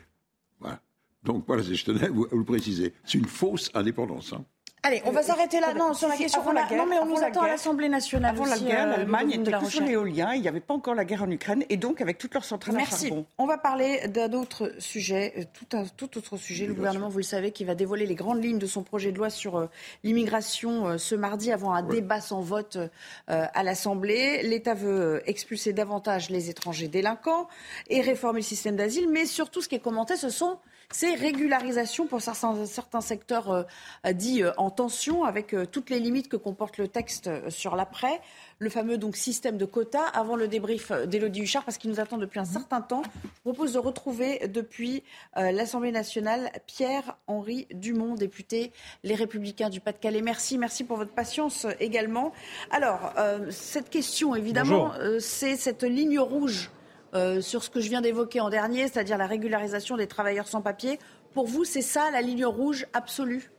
[0.60, 0.82] Voilà.
[1.24, 2.94] Donc, voilà, je tenais à vous, à vous le préciser.
[3.06, 4.34] C'est une fausse indépendance.
[4.34, 4.44] hein.
[4.88, 5.74] Allez, on va s'arrêter là.
[5.74, 6.70] Non, sur la question avant qu'on la a.
[6.70, 8.34] guerre, Non, mais on nous attend à l'Assemblée nationale.
[8.34, 10.34] Avant la guerre, euh, l'Allemagne était la que sur l'éolien.
[10.34, 11.66] Il n'y avait pas encore la guerre en Ukraine.
[11.70, 13.08] Et donc, avec toutes leurs centrales à Merci.
[13.10, 13.26] charbon.
[13.38, 16.66] On va parler d'un autre sujet, euh, tout un tout autre sujet.
[16.66, 19.18] Le gouvernement, vous le savez, qui va dévoiler les grandes lignes de son projet de
[19.18, 19.68] loi sur euh,
[20.06, 22.88] l'immigration euh, ce mardi avant un débat sans vote euh,
[23.28, 24.42] à l'Assemblée.
[24.44, 27.50] L'État veut euh, expulser davantage les étrangers délinquants
[27.90, 29.10] et réformer le système d'asile.
[29.10, 30.60] Mais surtout, ce qui est commenté, ce sont
[30.92, 36.00] ces régularisations pour certains, certains secteurs euh, dits euh, en tension, avec euh, toutes les
[36.00, 38.22] limites que comporte le texte sur l'après.
[38.60, 40.06] Le fameux donc système de quotas.
[40.14, 43.74] Avant le débrief d'Élodie Huchard, parce qu'il nous attend depuis un certain temps, je propose
[43.74, 45.04] de retrouver depuis
[45.36, 48.72] l'Assemblée nationale Pierre-Henri Dumont, député
[49.04, 50.22] Les Républicains du Pas-de-Calais.
[50.22, 52.34] Merci, merci pour votre patience également.
[52.72, 53.14] Alors,
[53.52, 56.72] cette question, évidemment, c'est cette ligne rouge
[57.14, 60.62] euh, sur ce que je viens d'évoquer en dernier, c'est-à-dire la régularisation des travailleurs sans
[60.62, 61.00] papier.
[61.34, 63.52] Pour vous, c'est ça la ligne rouge absolue?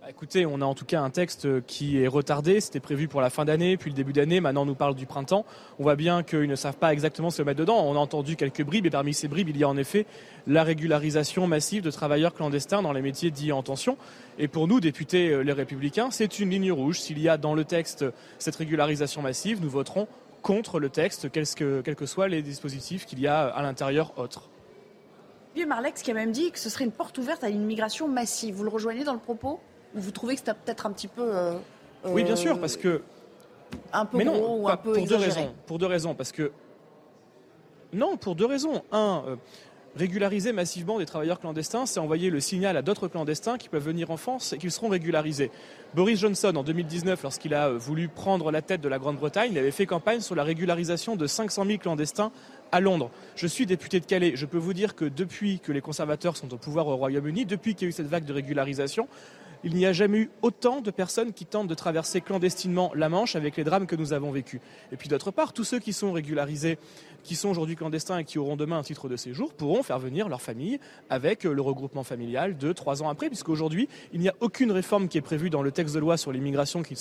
[0.00, 2.60] Bah, Écoutez, on a en tout cas un texte qui est retardé.
[2.60, 4.40] C'était prévu pour la fin d'année, puis le début d'année.
[4.40, 5.44] Maintenant, on nous parle du printemps.
[5.78, 7.84] On voit bien qu'ils ne savent pas exactement se mettre dedans.
[7.84, 10.06] On a entendu quelques bribes, et parmi ces bribes, il y a en effet
[10.46, 13.98] la régularisation massive de travailleurs clandestins dans les métiers dits en tension.
[14.38, 17.00] Et pour nous, députés euh, Les Républicains, c'est une ligne rouge.
[17.00, 18.06] S'il y a dans le texte
[18.38, 20.08] cette régularisation massive, nous voterons
[20.42, 24.12] contre le texte, quels que, quels que soient les dispositifs qu'il y a à l'intérieur
[24.18, 24.48] autres.
[25.54, 28.06] Vieux Marlex qui a même dit que ce serait une porte ouverte à une immigration
[28.08, 28.54] massive.
[28.54, 29.60] Vous le rejoignez dans le propos?
[29.94, 31.22] Ou vous trouvez que c'était peut-être un petit peu.
[31.34, 31.54] euh,
[32.04, 33.02] Oui, bien euh, sûr, parce que
[33.92, 35.54] Un peu Mais non, gros ou pas- un peu pour deux raisons.
[35.66, 36.52] Pour deux raisons, parce que
[37.92, 38.82] non, pour deux raisons.
[38.92, 39.36] Un, euh,
[39.96, 44.10] régulariser massivement des travailleurs clandestins, c'est envoyer le signal à d'autres clandestins qui peuvent venir
[44.10, 45.50] en France et qu'ils seront régularisés.
[45.94, 49.70] Boris Johnson, en 2019, lorsqu'il a euh, voulu prendre la tête de la Grande-Bretagne, avait
[49.70, 52.30] fait campagne sur la régularisation de 500 000 clandestins
[52.72, 53.10] à Londres.
[53.36, 54.32] Je suis député de Calais.
[54.34, 57.74] Je peux vous dire que depuis que les conservateurs sont au pouvoir au Royaume-Uni, depuis
[57.74, 59.08] qu'il y a eu cette vague de régularisation,
[59.64, 63.34] il n'y a jamais eu autant de personnes qui tentent de traverser clandestinement la Manche
[63.34, 64.60] avec les drames que nous avons vécus.
[64.92, 66.78] Et puis d'autre part, tous ceux qui sont régularisés,
[67.22, 70.28] qui sont aujourd'hui clandestins et qui auront demain un titre de séjour, pourront faire venir
[70.28, 70.78] leur famille
[71.10, 75.08] avec euh, le regroupement familial deux, trois ans après, puisqu'aujourd'hui, il n'y a aucune réforme
[75.08, 76.94] qui est prévue dans le texte de loi sur l'immigration qui,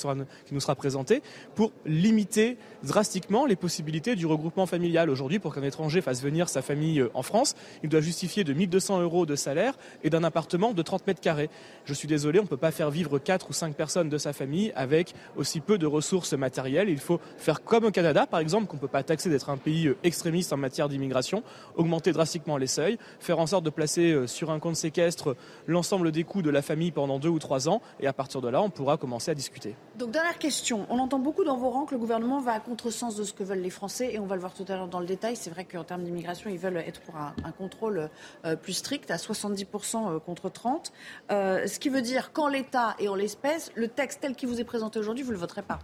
[0.51, 1.21] nous sera présenté
[1.55, 5.09] pour limiter drastiquement les possibilités du regroupement familial.
[5.09, 8.53] Aujourd'hui, pour qu'un étranger fasse venir sa famille euh, en France, il doit justifier de
[8.53, 11.49] 1200 euros de salaire et d'un appartement de 30 mètres carrés.
[11.85, 14.33] Je suis désolé, on ne peut pas faire vivre quatre ou cinq personnes de sa
[14.33, 16.89] famille avec aussi peu de ressources matérielles.
[16.89, 19.57] Il faut faire comme au Canada, par exemple, qu'on ne peut pas taxer d'être un
[19.57, 21.43] pays euh, extrémiste en matière d'immigration,
[21.75, 25.35] augmenter drastiquement les seuils, faire en sorte de placer euh, sur un compte séquestre
[25.67, 28.49] l'ensemble des coûts de la famille pendant deux ou trois ans, et à partir de
[28.49, 29.75] là, on pourra commencer à discuter.
[29.95, 30.85] Donc, dernière question.
[30.89, 33.43] On entend beaucoup dans vos rangs que le gouvernement va à contresens de ce que
[33.43, 35.35] veulent les Français, et on va le voir tout à l'heure dans le détail.
[35.35, 38.09] C'est vrai qu'en termes d'immigration, ils veulent être pour un, contrôle
[38.45, 40.91] euh, plus strict, à 70% euh, contre 30%.
[41.31, 44.59] Euh, ce qui veut dire qu'en l'état et en l'espèce, le texte tel qu'il vous
[44.59, 45.79] est présenté aujourd'hui, vous ne le voterez pas.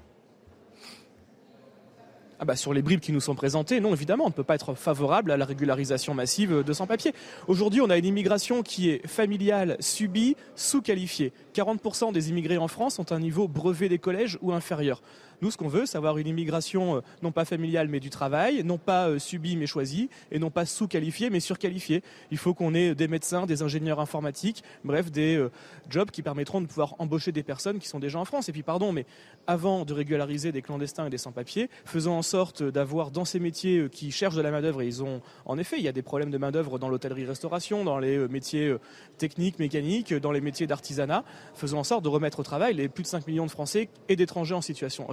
[2.44, 4.56] Ah bah sur les bribes qui nous sont présentées, non, évidemment, on ne peut pas
[4.56, 7.14] être favorable à la régularisation massive de sans-papiers.
[7.48, 11.32] Aujourd'hui, on a une immigration qui est familiale, subie, sous-qualifiée.
[11.56, 15.02] 40% des immigrés en France ont un niveau brevet des collèges ou inférieur.
[15.42, 18.64] Nous, ce qu'on veut, c'est avoir une immigration euh, non pas familiale mais du travail,
[18.64, 22.04] non pas euh, subie mais choisie, et non pas sous-qualifiée mais surqualifiée.
[22.32, 25.52] Il faut qu'on ait des médecins, des ingénieurs informatiques, bref, des euh,
[25.90, 28.50] jobs qui permettront de pouvoir embaucher des personnes qui sont déjà en France.
[28.50, 29.06] Et puis, pardon, mais
[29.48, 33.80] avant de régulariser des clandestins et des sans-papiers, faisons en sorte d'avoir dans ces métiers
[33.80, 36.02] euh, qui cherchent de la main-d'œuvre, et ils ont, en effet, il y a des
[36.02, 38.80] problèmes de main-d'œuvre dans l'hôtellerie-restauration, dans les euh, métiers euh,
[39.18, 41.24] techniques, mécaniques, dans les métiers d'artisanat.
[41.56, 44.16] Faisons en sorte de remettre au travail les plus de 5 millions de Français et
[44.16, 45.10] d'étrangers en situation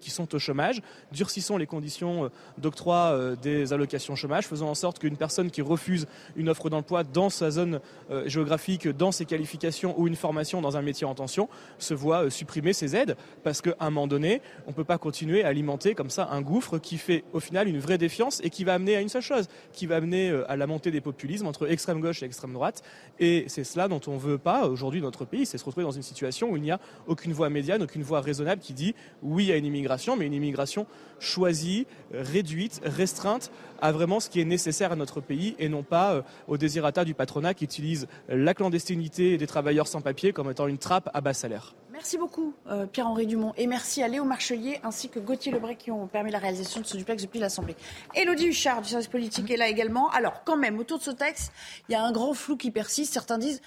[0.00, 0.80] qui sont au chômage.
[1.12, 2.28] Durcissons les conditions euh,
[2.58, 6.06] d'octroi euh, des allocations chômage, faisons en sorte qu'une personne qui refuse
[6.36, 7.80] une offre d'emploi dans sa zone
[8.10, 11.48] euh, géographique, dans ses qualifications ou une formation dans un métier en tension,
[11.78, 15.44] se voit supprimer ses aides parce qu'à un moment donné, on ne peut pas continuer
[15.44, 18.64] à alimenter comme ça un gouffre qui fait au final une vraie défiance et qui
[18.64, 21.70] va amener à une seule chose, qui va amener à la montée des populismes entre
[21.70, 22.82] extrême gauche et extrême droite.
[23.18, 25.90] Et c'est cela dont on ne veut pas aujourd'hui notre pays, c'est se retrouver dans
[25.90, 29.47] une situation où il n'y a aucune voie médiane, aucune voie raisonnable qui dit oui
[29.52, 30.86] à une immigration, mais une immigration
[31.20, 36.14] choisie, réduite, restreinte à vraiment ce qui est nécessaire à notre pays et non pas
[36.14, 40.66] euh, au désirata du patronat qui utilise la clandestinité des travailleurs sans papier comme étant
[40.66, 41.74] une trappe à bas salaire.
[41.92, 43.52] Merci beaucoup, euh, Pierre-Henri Dumont.
[43.56, 46.86] Et merci à Léo Marchelier ainsi que Gauthier Lebray qui ont permis la réalisation de
[46.86, 47.76] ce duplex depuis l'Assemblée.
[48.14, 50.08] Élodie Huchard du service politique est là également.
[50.10, 51.52] Alors, quand même, autour de ce texte,
[51.88, 53.12] il y a un grand flou qui persiste.
[53.12, 53.60] Certains disent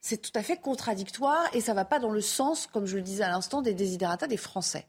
[0.00, 2.96] c'est tout à fait contradictoire et ça ne va pas dans le sens, comme je
[2.96, 4.86] le disais à l'instant, des désidératas des Français.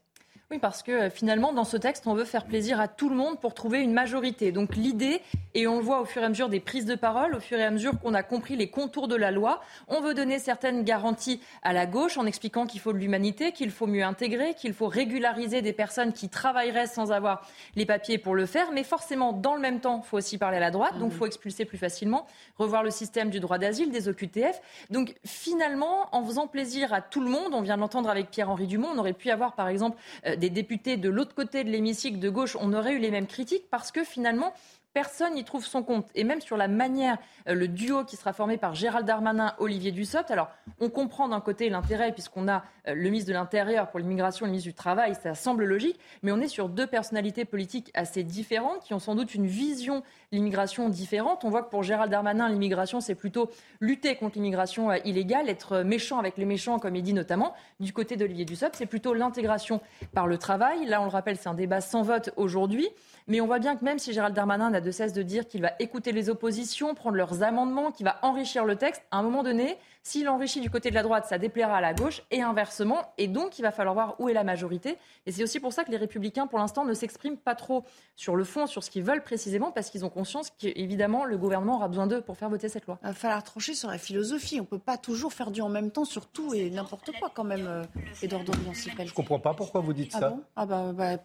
[0.52, 3.16] Oui, parce que euh, finalement, dans ce texte, on veut faire plaisir à tout le
[3.16, 4.52] monde pour trouver une majorité.
[4.52, 5.20] Donc l'idée,
[5.54, 7.58] et on le voit au fur et à mesure des prises de parole, au fur
[7.58, 10.84] et à mesure qu'on a compris les contours de la loi, on veut donner certaines
[10.84, 14.72] garanties à la gauche en expliquant qu'il faut de l'humanité, qu'il faut mieux intégrer, qu'il
[14.72, 17.44] faut régulariser des personnes qui travailleraient sans avoir
[17.74, 18.70] les papiers pour le faire.
[18.70, 21.16] Mais forcément, dans le même temps, il faut aussi parler à la droite, donc il
[21.16, 21.18] mmh.
[21.18, 22.24] faut expulser plus facilement,
[22.56, 24.60] revoir le système du droit d'asile, des OQTF.
[24.90, 28.68] Donc finalement, en faisant plaisir à tout le monde, on vient de l'entendre avec Pierre-Henri
[28.68, 32.18] Dumont, on aurait pu avoir par exemple euh, des députés de l'autre côté de l'hémicycle
[32.18, 34.52] de gauche, on aurait eu les mêmes critiques parce que finalement,
[34.96, 36.08] personne n'y trouve son compte.
[36.14, 37.18] Et même sur la manière,
[37.50, 40.30] euh, le duo qui sera formé par Gérald Darmanin, Olivier Dussopt.
[40.30, 40.48] Alors,
[40.80, 44.52] on comprend d'un côté l'intérêt, puisqu'on a euh, le ministre de l'Intérieur pour l'immigration le
[44.52, 48.84] ministre du Travail, ça semble logique, mais on est sur deux personnalités politiques assez différentes,
[48.84, 51.44] qui ont sans doute une vision de l'immigration différente.
[51.44, 55.82] On voit que pour Gérald Darmanin, l'immigration, c'est plutôt lutter contre l'immigration euh, illégale, être
[55.82, 57.52] méchant avec les méchants, comme il dit notamment.
[57.80, 59.82] Du côté d'Olivier Dussopt, c'est plutôt l'intégration
[60.14, 60.86] par le travail.
[60.86, 62.88] Là, on le rappelle, c'est un débat sans vote aujourd'hui.
[63.28, 65.62] Mais on voit bien que même si Gérald Darmanin n'a de cesse de dire qu'il
[65.62, 69.42] va écouter les oppositions, prendre leurs amendements, qu'il va enrichir le texte, à un moment
[69.42, 69.76] donné,
[70.06, 73.12] s'il enrichit du côté de la droite, ça déplaira à la gauche et inversement.
[73.18, 74.98] Et donc, il va falloir voir où est la majorité.
[75.26, 77.82] Et c'est aussi pour ça que les républicains, pour l'instant, ne s'expriment pas trop
[78.14, 81.74] sur le fond, sur ce qu'ils veulent précisément, parce qu'ils ont conscience qu'évidemment, le gouvernement
[81.74, 83.00] aura besoin d'eux pour faire voter cette loi.
[83.02, 84.60] Il va falloir trancher sur la philosophie.
[84.60, 87.32] On ne peut pas toujours faire du en même temps sur tout et n'importe quoi,
[87.34, 87.82] quand même, euh,
[88.22, 90.30] Edouard Je ne comprends pas pourquoi vous dites ah ça.
[90.30, 90.40] Bon?
[90.54, 91.16] Ah bah, bah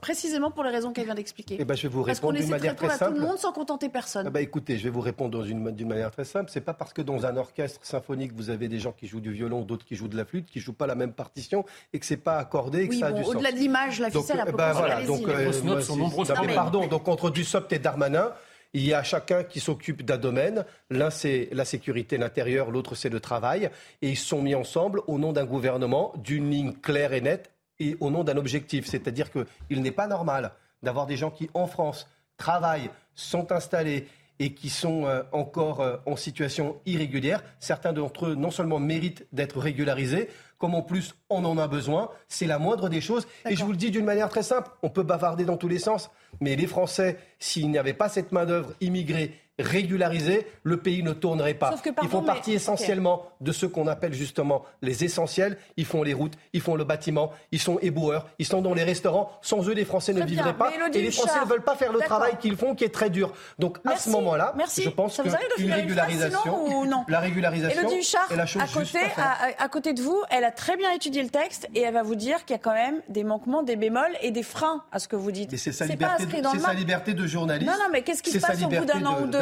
[0.00, 1.58] précisément pour les raisons qu'elle vient d'expliquer.
[1.60, 3.16] Eh ben, je vais vous répondre d'une manière très simple.
[3.16, 4.26] tout le monde sans contenter personne.
[4.26, 6.50] Ah bah, écoutez, je vais vous répondre d'une manière très simple.
[6.50, 9.32] C'est pas parce que dans un orchestre symphonique, vous avez des gens qui jouent du
[9.32, 12.06] violon, d'autres qui jouent de la flûte, qui jouent pas la même partition et que
[12.06, 13.34] c'est pas accordé et que ça a du sens.
[13.34, 17.78] Au-delà de l'image, la ficelle, donc, ben voilà, donc, euh, pardon, donc entre Dussopt et
[17.78, 18.32] Darmanin,
[18.72, 20.64] il y a chacun qui s'occupe d'un domaine.
[20.90, 23.70] L'un, c'est la sécurité, l'intérieur, l'autre, c'est le travail.
[24.00, 27.50] Et ils sont mis ensemble au nom d'un gouvernement, d'une ligne claire et nette
[27.80, 28.86] et au nom d'un objectif.
[28.86, 30.52] C'est-à-dire qu'il n'est pas normal
[30.82, 34.06] d'avoir des gens qui, en France, travaillent, sont installés
[34.40, 37.44] et qui sont euh, encore euh, en situation irrégulière.
[37.60, 40.28] Certains d'entre eux, non seulement méritent d'être régularisés,
[40.58, 42.10] comme en plus on en a besoin.
[42.26, 43.28] C'est la moindre des choses.
[43.48, 45.78] Et je vous le dis d'une manière très simple, on peut bavarder dans tous les
[45.78, 46.10] sens,
[46.40, 51.54] mais les Français, s'il n'y avait pas cette main-d'œuvre immigrée régularisés, le pays ne tournerait
[51.54, 51.74] pas.
[52.02, 55.56] ils font partie essentiellement de ce qu'on appelle justement les essentiels.
[55.76, 58.84] Ils font les routes, ils font le bâtiment, ils sont éboueurs, ils sont dans les
[58.84, 59.30] restaurants.
[59.42, 60.72] Sans eux, les Français ne vivraient pas.
[60.92, 63.32] Et les Français ne veulent pas faire le travail qu'ils font, qui est très dur.
[63.58, 65.20] Donc à ce moment-là, je pense
[65.56, 67.88] qu'une régularisation, non la régularisation
[68.30, 71.22] est la chose à côté, à, à, côté de vous, elle a très bien étudié
[71.22, 73.76] le texte et elle va vous dire qu'il y a quand même des manquements, des
[73.76, 75.56] bémols et des freins à ce que vous dites.
[75.56, 76.24] c'est sa, liberté,
[76.60, 77.70] sa liberté de journaliste.
[77.70, 79.38] Non, non, mais qu'est-ce qui se passe au bout d'un an ou deux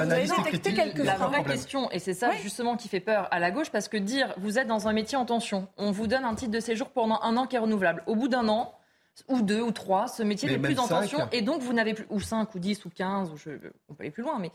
[1.02, 3.96] la vraie question, et c'est ça justement qui fait peur à la gauche, parce que
[3.96, 6.90] dire vous êtes dans un métier en tension, on vous donne un titre de séjour
[6.90, 8.02] pendant un an qui est renouvelable.
[8.06, 8.74] Au bout d'un an,
[9.26, 12.06] ou deux ou trois, ce métier n'est plus en tension et donc vous n'avez plus,
[12.08, 13.50] ou cinq ou dix ou quinze, ou je,
[13.88, 14.52] on peut aller plus loin, mais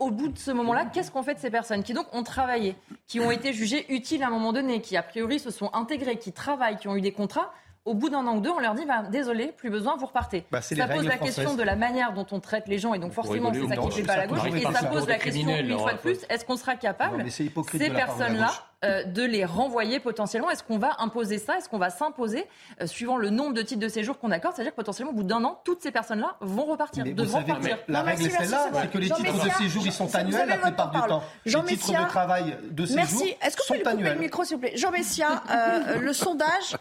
[0.00, 2.74] au bout de ce moment-là, qu'est-ce qu'on fait de ces personnes qui donc ont travaillé,
[3.06, 6.18] qui ont été jugées utiles à un moment donné, qui a priori se sont intégrées,
[6.18, 7.52] qui travaillent, qui ont eu des contrats
[7.84, 10.44] au bout d'un an ou deux, on leur dit bah, désolé, plus besoin, vous repartez.
[10.52, 13.12] Bah, ça pose la question de la manière dont on traite les gens et donc
[13.12, 14.40] forcément c'est ça qui fait pas la gauche.
[14.54, 17.50] Et ça pose la question une fois de plus est-ce qu'on sera capable ces
[17.90, 18.52] personnes-là
[18.84, 20.50] euh, de les renvoyer potentiellement?
[20.50, 21.58] Est-ce qu'on va imposer ça?
[21.58, 22.46] Est-ce qu'on va s'imposer
[22.80, 24.54] euh, suivant le nombre de titres de séjour qu'on accorde?
[24.56, 27.78] C'est-à-dire que potentiellement au bout d'un an, toutes ces personnes-là vont repartir, devront repartir.
[27.88, 30.90] La règle est celle-là, c'est que les titres de séjour ils sont annuels la plupart
[30.90, 31.22] du temps.
[31.44, 33.34] Les titres de travail de séjour Merci.
[33.42, 34.76] Est-ce que vous pouvez couper le micro s'il vous plaît?
[34.76, 36.76] Jean Messia, euh, le sondage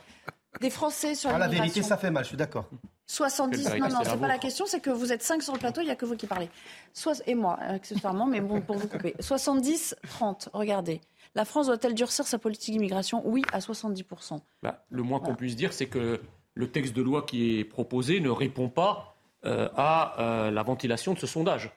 [0.60, 2.66] des Français sur ah, La vérité, ça fait mal, je suis d'accord.
[3.08, 5.82] 70, non, non, c'est pas la question, c'est que vous êtes 5 sur le plateau,
[5.82, 6.50] il n'y a que vous qui parlez.
[6.94, 9.16] Soit, et moi, accessoirement, mais bon, pour vous couper.
[9.20, 11.02] 70, 30, regardez.
[11.36, 13.22] La France doit-elle durcir sa politique d'immigration?
[13.26, 14.40] Oui, à 70%.
[14.64, 16.22] Bah, le moins qu'on puisse dire, c'est que
[16.54, 21.28] le texte de loi qui est proposé ne répond pas à la ventilation de ce
[21.28, 21.72] sondage.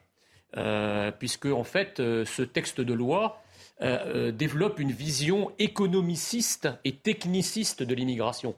[1.19, 3.41] puisque, en fait, ce texte de loi
[3.81, 8.55] développe une vision économiciste et techniciste de l'immigration.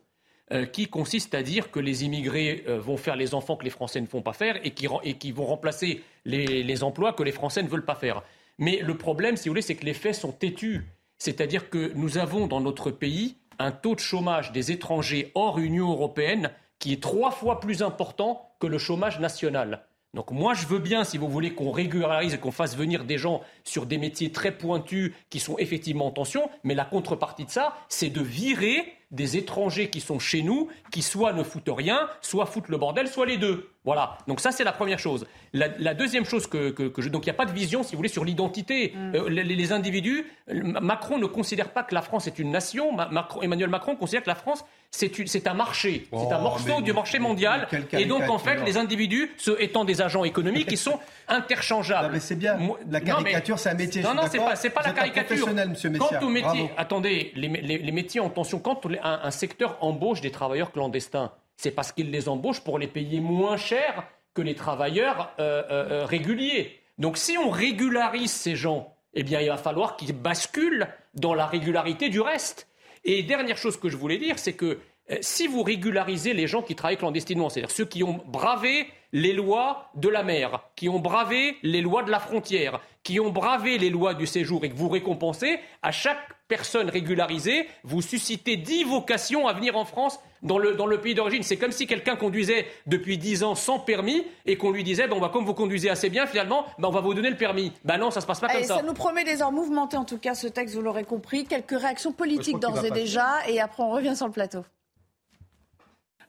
[0.54, 3.70] Euh, qui consiste à dire que les immigrés euh, vont faire les enfants que les
[3.70, 4.88] Français ne font pas faire et qui,
[5.34, 8.24] vont remplacer les, les, emplois que les Français ne veulent pas faire.
[8.58, 10.86] Mais le problème, si vous voulez, c'est que les faits sont têtus.
[11.18, 15.92] C'est-à-dire que nous avons dans notre pays un taux de chômage des étrangers hors Union
[15.92, 19.84] européenne qui est trois fois plus important que le chômage national.
[20.14, 23.18] Donc moi, je veux bien, si vous voulez, qu'on régularise et qu'on fasse venir des
[23.18, 27.52] gens sur des métiers très pointus qui sont effectivement en tension, mais la contrepartie de
[27.52, 32.10] ça, c'est de virer des étrangers qui sont chez nous, qui soit ne foutent rien,
[32.22, 33.70] soit foutent le bordel, soit les deux.
[33.88, 34.18] Voilà.
[34.28, 35.26] Donc ça, c'est la première chose.
[35.54, 37.08] La, deuxième chose que, je...
[37.08, 38.94] Donc il n'y a pas de vision, si vous voulez, sur l'identité.
[38.94, 39.16] Mm.
[39.16, 42.98] Euh, les, individus, Macron ne considère pas que la France est une nation.
[43.42, 46.08] Emmanuel Macron considère que la France, c'est un marché.
[46.12, 47.70] c'est un oh, morceau du marché mondial.
[47.94, 51.00] Et donc, en fait, les individus, ce étant des agents économiques, ils sont
[51.30, 52.10] interchangeables.
[52.12, 52.58] mais c'est bien.
[52.90, 54.02] La caricature, c'est un métier.
[54.02, 55.48] Non, non, c'est pas, pas la caricature.
[55.48, 60.72] Monsieur Quant aux métiers, attendez, les, métiers en tension, quand un secteur embauche des travailleurs
[60.72, 65.64] clandestins, c'est parce qu'ils les embauchent pour les payer moins cher que les travailleurs euh,
[65.70, 66.80] euh, euh, réguliers.
[67.00, 71.48] Donc si on régularise ces gens, eh bien il va falloir qu'ils basculent dans la
[71.48, 72.68] régularité du reste.
[73.04, 74.80] Et dernière chose que je voulais dire, c'est que
[75.22, 79.90] si vous régularisez les gens qui travaillent clandestinement, c'est-à-dire ceux qui ont bravé les lois
[79.96, 83.90] de la mer, qui ont bravé les lois de la frontière, qui ont bravé les
[83.90, 89.48] lois du séjour et que vous récompensez, à chaque personne régularisée, vous suscitez dix vocations
[89.48, 91.42] à venir en France dans le, dans le pays d'origine.
[91.42, 95.22] C'est comme si quelqu'un conduisait depuis dix ans sans permis et qu'on lui disait bon,
[95.22, 97.72] bah, comme vous conduisez assez bien, finalement, bah, on va vous donner le permis.
[97.86, 98.76] Ben non, ça se passe pas comme ça.
[98.76, 101.46] Ça nous promet des heures mouvementées, en tout cas, ce texte, vous l'aurez compris.
[101.46, 104.66] Quelques réactions politiques d'ores et déjà, et après on revient sur le plateau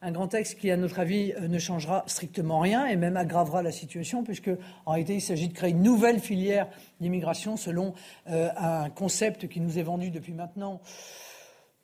[0.00, 3.62] un grand texte qui, à notre avis, euh, ne changera strictement rien et même aggravera
[3.62, 4.50] la situation, puisque
[4.86, 6.68] en réalité, il s'agit de créer une nouvelle filière
[7.00, 7.94] d'immigration selon
[8.28, 10.80] euh, un concept qui nous est vendu depuis maintenant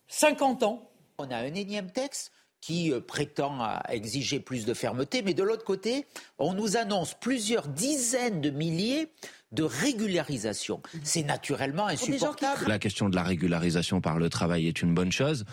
[0.08, 0.88] 50 ans.
[1.18, 3.58] On a un énième texte qui euh, prétend
[3.88, 6.06] exiger plus de fermeté, mais de l'autre côté,
[6.38, 9.08] on nous annonce plusieurs dizaines de milliers
[9.54, 10.82] de régularisation.
[11.02, 12.66] C'est naturellement insupportable.
[12.66, 15.44] La question de la régularisation par le travail est une bonne chose.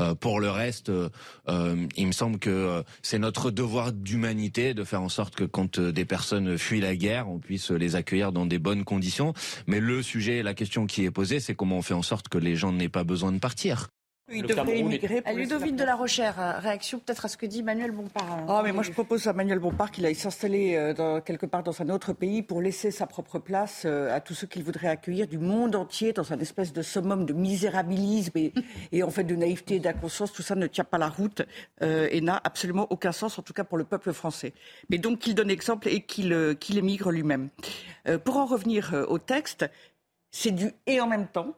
[0.00, 5.02] Euh, pour le reste, euh, il me semble que c'est notre devoir d'humanité de faire
[5.02, 8.58] en sorte que quand des personnes fuient la guerre, on puisse les accueillir dans des
[8.58, 9.34] bonnes conditions.
[9.66, 12.38] Mais le sujet, la question qui est posée, c'est comment on fait en sorte que
[12.38, 13.88] les gens n'aient pas besoin de partir.
[14.32, 15.22] Il devrait immigrer.
[15.34, 18.30] Ludovine de la Rochère, euh, réaction peut-être à ce que dit Manuel Bompard.
[18.30, 18.46] Hein.
[18.48, 21.80] Ah, mais moi je propose à Manuel Bompard qu'il aille s'installer euh, quelque part dans
[21.82, 25.26] un autre pays pour laisser sa propre place euh, à tous ceux qu'il voudrait accueillir
[25.26, 28.38] du monde entier dans un espèce de summum de misérabilisme
[28.92, 30.32] et, en fait de naïveté et d'inconscience.
[30.32, 31.42] Tout ça ne tient pas la route
[31.80, 34.52] et n'a absolument aucun sens, en tout cas pour le peuple français.
[34.88, 36.32] Mais donc qu'il donne exemple et qu'il
[36.76, 37.48] émigre lui-même.
[38.24, 39.66] pour en revenir au texte,
[40.30, 41.54] c'est du et en même temps.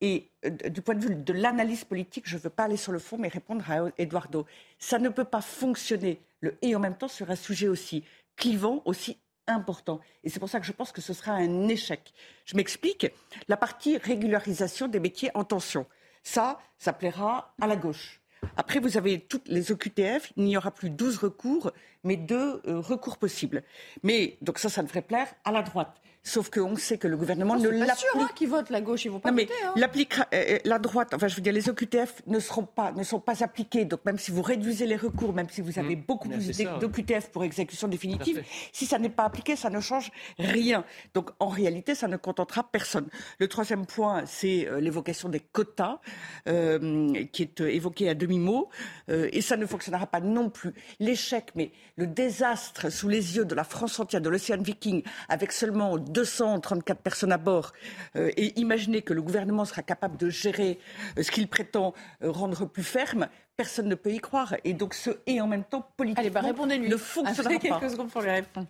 [0.00, 2.92] Et euh, du point de vue de l'analyse politique, je ne veux pas aller sur
[2.92, 4.46] le fond, mais répondre à Eduardo.
[4.78, 8.04] Ça ne peut pas fonctionner, le et en même temps, sur un sujet aussi
[8.36, 10.00] clivant, aussi important.
[10.24, 12.12] Et c'est pour ça que je pense que ce sera un échec.
[12.44, 13.06] Je m'explique.
[13.48, 15.86] La partie régularisation des métiers en tension,
[16.22, 18.20] ça, ça plaira à la gauche.
[18.56, 21.72] Après, vous avez toutes les OQTF, il n'y aura plus 12 recours,
[22.06, 23.62] mais deux euh, recours possibles.
[24.02, 26.00] Mais, donc ça, ça devrait plaire à la droite.
[26.26, 27.94] Sauf qu'on sait que le gouvernement ne l'applique.
[27.98, 29.74] C'est sûr hein, qui votent la gauche, ils vont pas non, mais hein.
[29.76, 33.20] Euh, euh, la droite, enfin je veux dire, les OQTF ne seront pas, ne sont
[33.20, 33.84] pas appliqués.
[33.84, 36.02] Donc même si vous réduisez les recours, même si vous avez mmh.
[36.02, 36.48] beaucoup plus
[36.80, 38.42] d'OQTF pour exécution définitive,
[38.72, 40.84] si ça n'est pas appliqué, ça ne change rien.
[41.14, 43.06] Donc en réalité, ça ne contentera personne.
[43.38, 46.00] Le troisième point, c'est euh, l'évocation des quotas,
[46.44, 48.68] qui est évoqué à demi-mot,
[49.08, 50.74] et ça ne fonctionnera pas non plus.
[50.98, 55.52] L'échec, mais le désastre sous les yeux de la France entière, de l'Océan Viking, avec
[55.52, 57.72] seulement 234 personnes à bord
[58.16, 60.78] euh, et imaginer que le gouvernement sera capable de gérer
[61.18, 64.54] euh, ce qu'il prétend euh, rendre plus ferme, personne ne peut y croire.
[64.64, 66.88] Et donc ce et en même temps politique Allez, bah, répondez-lui.
[66.88, 67.58] ne fonctionnera pas.
[67.58, 68.68] quelques secondes pour lui répondre.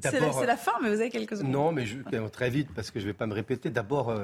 [0.00, 1.50] C'est la, fin, mais vous avez quelques secondes.
[1.50, 1.98] Non, mais je,
[2.28, 3.70] très vite, parce que je ne vais pas me répéter.
[3.70, 4.14] D'abord,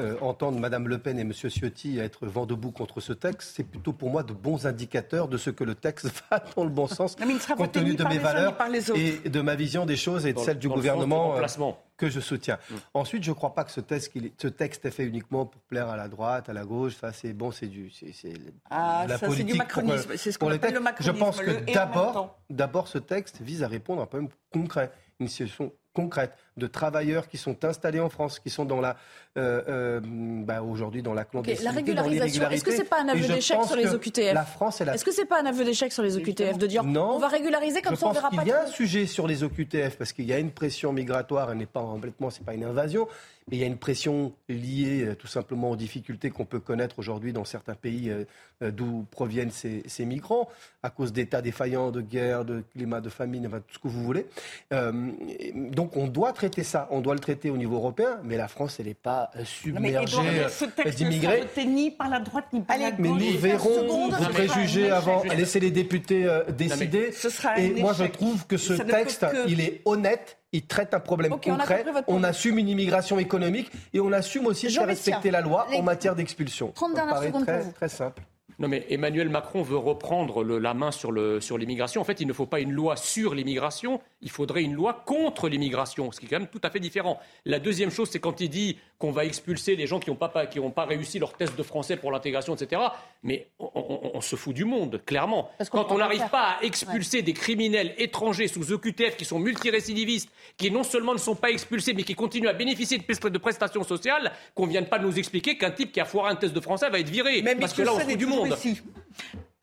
[0.00, 1.32] euh, entendre Mme Le Pen et M.
[1.32, 5.36] Ciotti être vent debout contre ce texte, c'est plutôt pour moi de bons indicateurs de
[5.36, 7.16] ce que le texte va dans le bon sens,
[7.56, 8.56] compte tenu de mes valeurs
[8.94, 12.58] et de ma vision des choses et de celle du gouvernement euh, que je soutiens.
[12.70, 12.74] Mm.
[12.94, 15.88] Ensuite, je ne crois pas que ce texte, ce texte est fait uniquement pour plaire
[15.88, 16.96] à la droite, à la gauche.
[16.96, 18.32] Ça, c'est bon, c'est du, c'est,
[18.70, 19.46] ah, la politique.
[19.46, 20.12] C'est du macronisme.
[20.16, 21.14] C'est ce qu'on appelle le macronisme.
[21.14, 24.90] Je pense que d'abord, d'abord, ce texte vise à répondre à un problème concret,
[25.20, 28.96] une situation concrète de travailleurs qui sont installés en France, qui sont dans la
[29.36, 31.64] euh, euh, bah, aujourd'hui dans la clandestinité.
[31.64, 32.50] la régularisation.
[32.50, 35.24] Est-ce que c'est pas un aveu d'échec sur les OQTF La France, Est-ce que c'est
[35.24, 38.08] pas un aveu d'échec sur les OQTF de dire non, on va régulariser comme ça
[38.08, 38.42] on verra pas.
[38.42, 41.52] Il y a un sujet sur les OQTF parce qu'il y a une pression migratoire,
[41.52, 43.06] elle n'est pas complètement, c'est pas une invasion,
[43.48, 46.98] mais il y a une pression liée euh, tout simplement aux difficultés qu'on peut connaître
[46.98, 48.12] aujourd'hui dans certains pays
[48.60, 50.48] d'où proviennent ces, migrants,
[50.82, 54.02] à cause d'états défaillants, de guerre, de climat, de famine, enfin, tout ce que vous
[54.02, 54.26] voulez.
[54.72, 58.78] donc on doit traiter ça, on doit le traiter au niveau européen, mais la France,
[58.80, 60.46] elle n'est pas submergée
[60.96, 61.44] d'immigrés.
[61.66, 62.98] ni par la droite ni par la gauche.
[62.98, 67.10] Mais nous verrons, vous préjugez avant, laissez les députés décider.
[67.56, 71.84] Et moi, je trouve que ce texte, il est honnête il traite un problème concret.
[72.08, 76.14] On, assume une immigration économique et on assume aussi de respecter la loi en matière
[76.14, 76.72] d'expulsion.
[76.74, 77.72] 30 dernières secondes très, pour vous.
[77.72, 78.22] Très simple.
[78.60, 82.02] Non, mais Emmanuel Macron veut reprendre la main sur l'immigration.
[82.02, 85.48] en fait, il ne faut pas une loi sur l'immigration, il faudrait une loi contre
[85.48, 87.18] l'immigration, ce qui est quand même tout à fait différent.
[87.46, 90.28] La deuxième chose, c'est quand il dit qu'on va expulser les gens qui n'ont pas,
[90.28, 92.82] pas, réussi leur test de français pour l'intégration, etc.
[93.22, 95.50] Mais on, se fout du monde, clairement.
[95.70, 100.28] Quand on n'arrive pas à expulser des criminels étrangers sous EQTF qui sont multirécidivistes,
[100.58, 104.32] qui non seulement ne sont pas expulsés, mais qui continuent à bénéficier de prestations sociales,
[104.54, 106.90] qu'on ne vienne pas nous expliquer qu'un type qui a foiré un test de français
[106.90, 107.42] va être viré.
[107.58, 108.54] parce que là, on se fout du monde.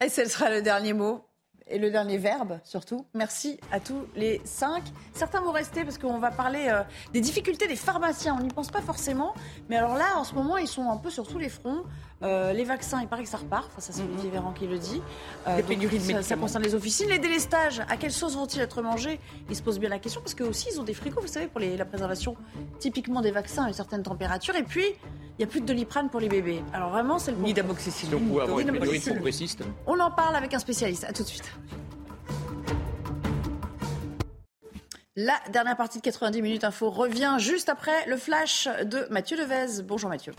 [0.03, 1.26] Et ce sera le dernier mot
[1.70, 3.05] et le dernier verbe surtout.
[3.13, 4.84] Merci à tous les cinq.
[5.13, 8.36] Certains vont rester parce qu'on va parler euh, des difficultés des pharmaciens.
[8.39, 9.34] On n'y pense pas forcément,
[9.70, 11.84] mais alors là, en ce moment, ils sont un peu sur tous les fronts.
[12.24, 13.68] Euh, les vaccins, il paraît que ça repart.
[13.68, 15.01] Enfin, ça, c'est Olivier Véran qui le dit.
[15.47, 17.09] Euh, pénuries de ça, ça, concerne les officines.
[17.09, 19.20] Les délestages, à quelle sauce vont-ils être mangés?
[19.49, 21.47] Ils se posent bien la question parce qu'eux aussi, ils ont des frigos, vous savez,
[21.47, 22.36] pour la préservation
[22.80, 24.55] typiquement des vaccins à une certaine température.
[24.55, 24.86] Et puis,
[25.38, 26.63] il n'y a plus de doliprane pour les bébés.
[26.73, 28.11] Alors vraiment, c'est le Ni d'amoxicilline.
[28.11, 28.71] Donc, on avoir une
[29.85, 31.03] On en parle avec un spécialiste.
[31.03, 31.51] À tout de suite.
[35.15, 39.83] La dernière partie de 90 minutes info revient juste après le flash de Mathieu Devez.
[39.83, 40.33] Bonjour Mathieu.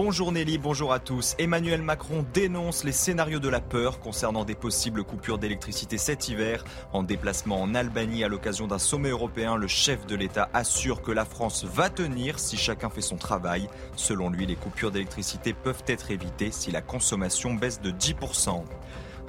[0.00, 1.34] Bonjour Nelly, bonjour à tous.
[1.40, 6.62] Emmanuel Macron dénonce les scénarios de la peur concernant des possibles coupures d'électricité cet hiver.
[6.92, 11.10] En déplacement en Albanie à l'occasion d'un sommet européen, le chef de l'État assure que
[11.10, 13.66] la France va tenir si chacun fait son travail.
[13.96, 18.62] Selon lui, les coupures d'électricité peuvent être évitées si la consommation baisse de 10%.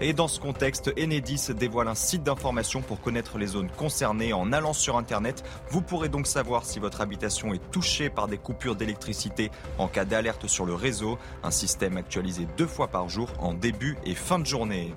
[0.01, 4.31] Et dans ce contexte, Enedis dévoile un site d'information pour connaître les zones concernées.
[4.31, 8.37] En allant sur Internet, vous pourrez donc savoir si votre habitation est touchée par des
[8.37, 11.17] coupures d'électricité en cas d'alerte sur le réseau.
[11.43, 14.93] Un système actualisé deux fois par jour en début et fin de journée.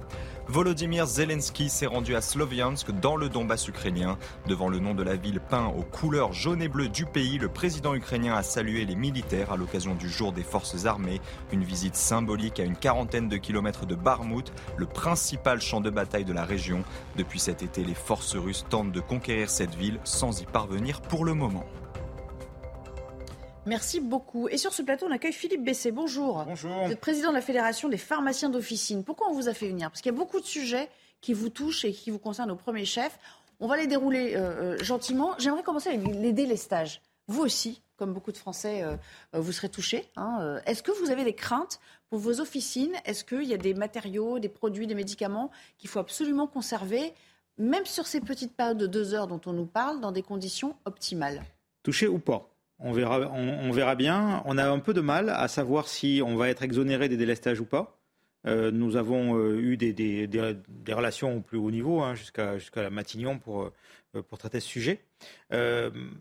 [0.53, 4.19] Volodymyr Zelensky s'est rendu à Sloviansk dans le Donbass ukrainien.
[4.47, 7.49] Devant le nom de la ville peint aux couleurs jaune et bleu du pays, le
[7.49, 11.23] président ukrainien a salué les militaires à l'occasion du jour des forces armées.
[11.53, 16.27] Une visite symbolique à une quarantaine de kilomètres de Barmout, le principal champ de bataille
[16.27, 16.85] de la région.
[17.17, 21.25] Depuis cet été, les forces russes tentent de conquérir cette ville sans y parvenir pour
[21.25, 21.65] le moment.
[23.65, 24.49] Merci beaucoup.
[24.49, 25.93] Et sur ce plateau, on accueille Philippe Bessé.
[25.93, 26.45] Bonjour.
[26.45, 26.85] Bonjour.
[26.85, 29.05] Vous êtes président de la Fédération des pharmaciens d'officine.
[29.05, 29.89] Pourquoi on vous a fait venir?
[29.89, 30.89] Parce qu'il y a beaucoup de sujets
[31.21, 33.19] qui vous touchent et qui vous concernent au premier chef.
[33.61, 35.35] On va les dérouler euh, euh, gentiment.
[35.39, 37.01] J'aimerais commencer avec les délestages.
[37.29, 38.97] Vous aussi, comme beaucoup de Français, euh,
[39.33, 40.09] vous serez touchés.
[40.17, 40.61] Hein.
[40.67, 41.79] Est-ce que vous avez des craintes
[42.11, 42.95] pour vos officines?
[43.05, 47.15] Est-ce qu'il y a des matériaux, des produits, des médicaments qu'il faut absolument conserver,
[47.59, 50.75] même sur ces petites périodes de deux heures dont on nous parle, dans des conditions
[50.85, 51.45] optimales?
[51.85, 52.52] Touchés ou pas?
[52.83, 54.43] On verra, on, verra bien.
[54.45, 57.61] On a un peu de mal à savoir si on va être exonéré des délestages
[57.61, 57.99] ou pas.
[58.47, 60.29] Euh, nous avons euh, eu des,
[60.89, 63.73] relations au plus haut niveau, hein, jusqu'à jusqu'à Matignon, pour,
[64.15, 65.01] euh, pour traiter ce sujet.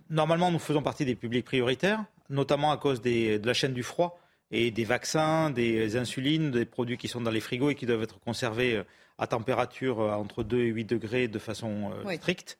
[0.09, 4.19] normalement, nous faisons partie des publics prioritaires, notamment à cause de la chaîne du froid
[4.51, 8.03] et des vaccins, des insulines, des produits qui sont dans les frigos et qui doivent
[8.03, 8.83] être conservés
[9.17, 12.59] à température entre 2 et 8 degrés de façon stricte.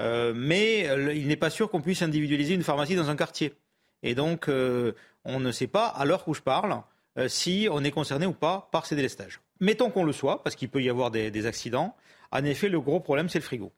[0.00, 3.54] Euh, mais euh, il n'est pas sûr qu'on puisse individualiser une pharmacie dans un quartier.
[4.02, 4.92] Et donc, euh,
[5.24, 6.82] on ne sait pas, à l'heure où je parle,
[7.28, 9.40] si on est concerné ou pas par ces délestages.
[9.60, 11.94] Mettons qu'on le soit, parce qu'il peut y avoir des, accidents.
[12.30, 13.70] En effet, le gros problème, c'est le frigo.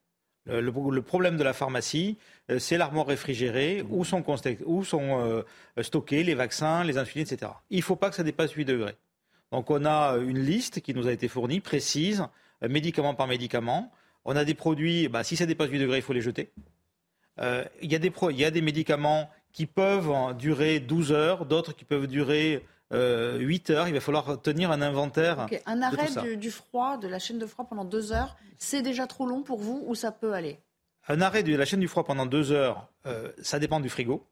[0.47, 2.17] Le, problème de la pharmacie,
[2.59, 4.25] c'est l'armoire réfrigérée où sont,
[5.83, 7.51] stockés les vaccins, les insulines, etc.
[7.71, 8.95] Il ne faut pas que ça dépasse 8 degrés.
[9.51, 12.25] Donc on a une liste qui nous a été fournie, précise,
[12.63, 13.93] médicament par médicament.
[14.25, 16.53] On a des produits, bah, si ça dépasse 8 degrés, il faut les jeter.
[17.41, 22.65] Euh, il y, a des médicaments qui peuvent durer 12 heures, d'autres qui peuvent durer
[22.93, 23.89] 8 euh, heures.
[23.89, 25.47] Il va falloir tenir un inventaire.
[25.67, 29.27] Un arrêt du, froid, de la chaîne de froid pendant 2 heures, c'est déjà trop
[29.27, 30.61] long pour vous ou ça peut aller?
[31.09, 34.27] Un arrêt de la chaîne du froid pendant 2 heures, euh, ça dépend du frigo.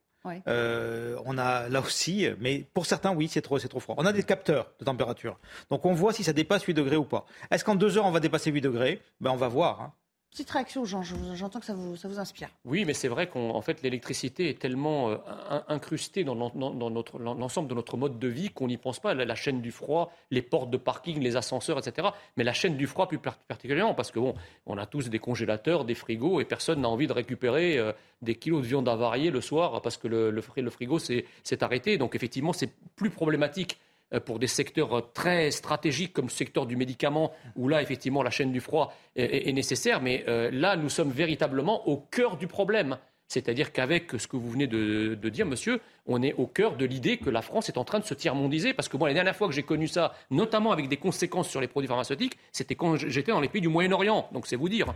[0.47, 3.95] Euh, on a là aussi, mais pour certains, oui, c'est trop, c'est trop froid.
[3.97, 5.37] On a des capteurs de température.
[5.69, 7.25] Donc on voit si ça dépasse 8 degrés ou pas.
[7.51, 9.01] Est-ce qu'en deux heures, on va dépasser 8 degrés?
[9.19, 9.81] Ben, On va voir.
[9.81, 9.93] Hein.
[10.33, 11.03] Petite réaction, Jean,
[11.35, 12.49] j'entends que ça vous, inspire.
[12.65, 15.17] Oui, mais c'est vrai qu'en fait, l'électricité est tellement euh,
[15.67, 19.13] incrustée dans, l'ensemble de notre mode de vie qu'on n'y pense pas.
[19.13, 22.07] La, chaîne du froid, les portes de parking, les ascenseurs, etc.
[22.35, 24.33] Mais la chaîne du froid plus particulièrement, parce que bon,
[24.65, 27.91] on a tous des congélateurs, des frigos, et personne n'a envie de récupérer euh,
[28.23, 31.27] des kilos de viande avariée le soir parce que le, le, frigo s'est
[31.61, 31.99] arrêté.
[31.99, 33.77] Donc effectivement, c'est plus problématique
[34.19, 38.29] pour des secteurs euh, très stratégiques comme le secteur du médicament, où là, effectivement, la
[38.29, 40.01] chaîne du froid est, nécessaire.
[40.01, 42.97] Mais euh, là, nous sommes véritablement au cœur du problème.
[43.27, 47.17] C'est-à-dire qu'avec ce que vous venez de, dire, monsieur, on est au cœur de l'idée
[47.17, 48.73] que la France est en train de se tiers-mondiser.
[48.73, 51.59] Parce que moi, la dernière fois que j'ai connu ça, notamment avec des conséquences sur
[51.59, 54.29] les produits pharmaceutiques, c'était quand j'étais dans les pays du Moyen-Orient.
[54.33, 54.93] Donc c'est vous dire.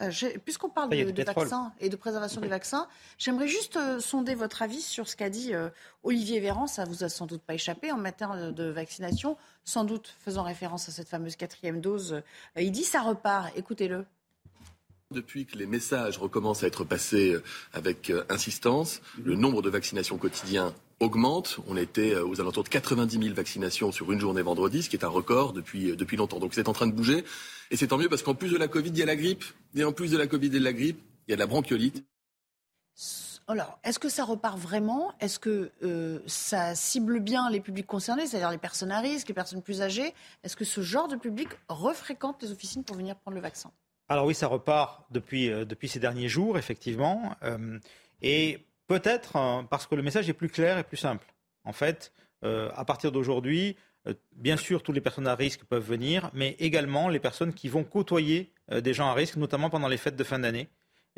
[0.00, 0.10] Euh,
[0.44, 2.86] puisqu'on parle de, vaccins et de préservation des vaccins,
[3.18, 5.70] j'aimerais juste euh, sonder votre avis sur ce qu'a dit euh,
[6.04, 6.66] Olivier Véran.
[6.66, 10.88] Ça vous a sans doute pas échappé en matière de vaccination, sans doute faisant référence
[10.88, 12.22] à cette fameuse quatrième dose.
[12.56, 13.50] il dit ça repart.
[13.56, 14.06] Écoutez-le.
[15.14, 17.34] Depuis que les messages recommencent à être passés
[17.72, 21.60] avec insistance, le nombre de vaccinations quotidiens augmente.
[21.66, 25.04] On était aux alentours de 90 000 vaccinations sur une journée vendredi, ce qui est
[25.04, 26.38] un record depuis, depuis longtemps.
[26.40, 27.24] Donc c'est en train de bouger.
[27.70, 29.44] Et c'est tant mieux parce qu'en plus de la Covid, il y a la grippe.
[29.74, 31.46] Et en plus de la Covid et de la grippe, il y a de la
[31.46, 32.04] bronchiolite.
[33.46, 35.14] Alors, est-ce que ça repart vraiment?
[35.20, 39.34] Est-ce que euh, ça cible bien les publics concernés, c'est-à-dire les personnes à risque, les
[39.34, 40.12] personnes plus âgées?
[40.42, 43.72] Est-ce que ce genre de public refréquente les officines pour venir prendre le vaccin?
[44.08, 47.36] Alors oui, ça repart depuis, euh, depuis ces derniers jours, effectivement.
[47.42, 47.78] Euh,
[48.22, 51.26] et peut-être parce que le message est plus clair et plus simple.
[51.64, 56.30] En fait, à partir d'aujourd'hui, euh, bien sûr, toutes les personnes à risque peuvent venir,
[56.34, 59.96] mais également les personnes qui vont côtoyer euh, des gens à risque, notamment pendant les
[59.96, 60.68] fêtes de fin d'année.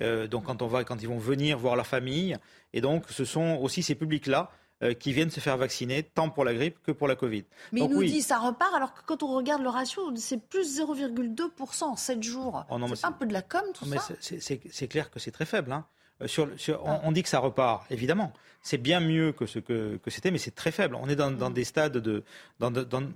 [0.01, 2.37] Euh, donc quand on va, quand ils vont venir voir leur famille,
[2.73, 4.51] et donc ce sont aussi ces publics-là
[4.99, 7.45] qui viennent se faire vacciner, tant pour la grippe que pour la Covid.
[7.73, 10.81] Mais il nous dit ça repart, alors que quand on regarde le ratio, c'est plus
[10.81, 12.65] 0,2% en 7 jours.
[12.71, 15.73] Oh c'est un peu de la com, tout ça C'est clair que c'est très faible.
[15.73, 15.85] Hein.
[16.27, 16.49] Sur,
[16.85, 20.55] on, dit que ça repart, évidemment c'est bien mieux que ce que, c'était, mais c'est
[20.55, 20.95] très faible.
[20.95, 21.53] On est dans, mm.
[21.53, 22.25] des stades de,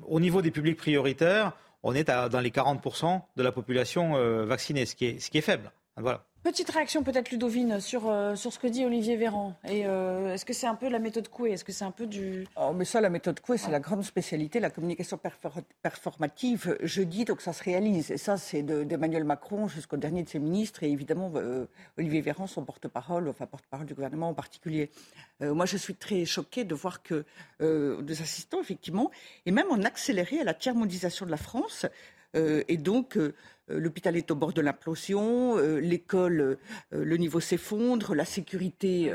[0.06, 1.52] au niveau des publics prioritaires,
[1.82, 5.38] on est dans les 40% de la population euh, vaccinée, ce qui est, ce qui
[5.38, 5.70] est faible.
[5.96, 6.24] Voilà.
[6.44, 9.54] Petite réaction peut-être Ludovine sur, euh, sur ce que dit Olivier Véran.
[9.66, 11.52] Et euh, est-ce que c'est un peu la méthode Coué?
[11.52, 14.04] Est-ce que c'est un peu du oh, mais ça la méthode Coué c'est la grande
[14.04, 15.18] spécialité, la communication
[15.80, 16.76] performative.
[16.82, 18.10] Je dis donc ça se réalise.
[18.10, 21.64] Et ça c'est d'Emmanuel Macron jusqu'au dernier de ses ministres et évidemment euh,
[21.96, 24.90] Olivier Véran son porte-parole, enfin porte-parole du gouvernement en particulier.
[25.40, 27.24] moi je suis très choquée de voir que
[27.58, 29.10] des assistants effectivement
[29.46, 31.86] et même en accéléré à la tiers-mondisation de la France.
[32.34, 33.16] Et donc,
[33.70, 36.56] euh, l'hôpital est au bord de l'implosion, euh, l'école, euh,
[36.92, 39.12] le niveau s'effondre, la sécurité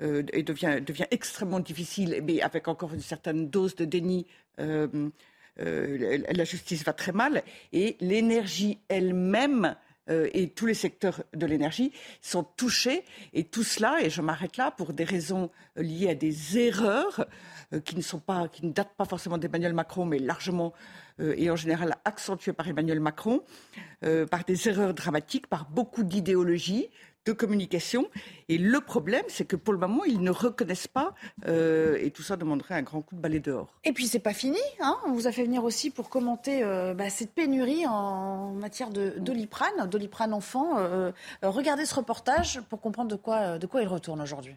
[0.00, 4.26] devient, extrêmement difficile, mais avec encore une certaine dose de déni.
[4.58, 7.42] la justice va très mal
[7.72, 9.76] et l'énergie elle-même
[10.08, 14.70] et tous les secteurs de l'énergie sont touchés et tout cela, et je m'arrête là,
[14.70, 17.26] pour des raisons liées à des erreurs
[17.84, 20.72] qui ne sont pas, qui ne datent pas forcément d'Emmanuel Macron, mais largement
[21.20, 23.42] euh, et en général accentuée par Emmanuel Macron,
[24.04, 26.88] euh, par des erreurs dramatiques, par beaucoup d'idéologie,
[27.24, 28.06] de communication.
[28.48, 31.14] Et le problème, c'est que pour le moment, ils ne reconnaissent pas,
[31.46, 33.72] euh, et tout ça demanderait un grand coup de balai dehors.
[33.84, 34.58] Et puis, c'est pas fini.
[34.80, 36.62] Hein On vous a fait venir aussi pour commenter
[36.94, 40.76] bah, cette pénurie en matière de doliprane, doliprane enfant.
[41.42, 43.16] regardez ce reportage pour comprendre de
[43.66, 44.54] quoi il retourne aujourd'hui.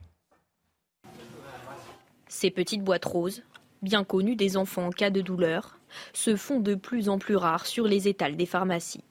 [2.30, 3.43] Ces petites boîtes roses,
[3.82, 5.80] bien connues des enfants en cas de douleur,
[6.13, 9.03] se font de plus en plus rares sur les étals des pharmacies.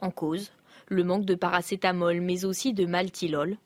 [0.00, 0.52] En cause,
[0.88, 3.56] le manque de paracétamol mais aussi de maltilol,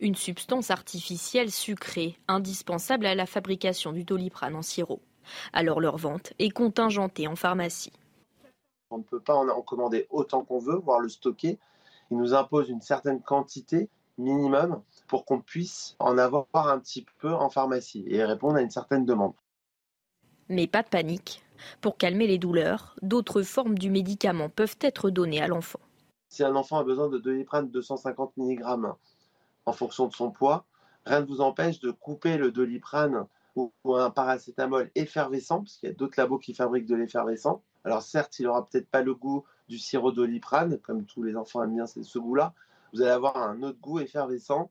[0.00, 5.00] une substance artificielle sucrée indispensable à la fabrication du doliprane en sirop.
[5.52, 7.92] Alors leur vente est contingentée en pharmacie.
[8.90, 11.58] On ne peut pas en commander autant qu'on veut, voire le stocker.
[12.10, 13.88] Il nous impose une certaine quantité
[14.18, 18.70] minimum pour qu'on puisse en avoir un petit peu en pharmacie et répondre à une
[18.70, 19.34] certaine demande.
[20.48, 21.42] Mais pas de panique,
[21.80, 25.80] pour calmer les douleurs, d'autres formes du médicament peuvent être données à l'enfant.
[26.28, 28.62] Si un enfant a besoin de doliprane 250 mg
[29.66, 30.66] en fonction de son poids,
[31.04, 35.92] rien ne vous empêche de couper le doliprane ou un paracétamol effervescent, parce qu'il y
[35.92, 37.62] a d'autres labos qui fabriquent de l'effervescent.
[37.84, 41.64] Alors certes, il n'aura peut-être pas le goût du sirop doliprane, comme tous les enfants
[41.64, 42.54] aiment bien ce goût-là.
[42.92, 44.70] Vous allez avoir un autre goût effervescent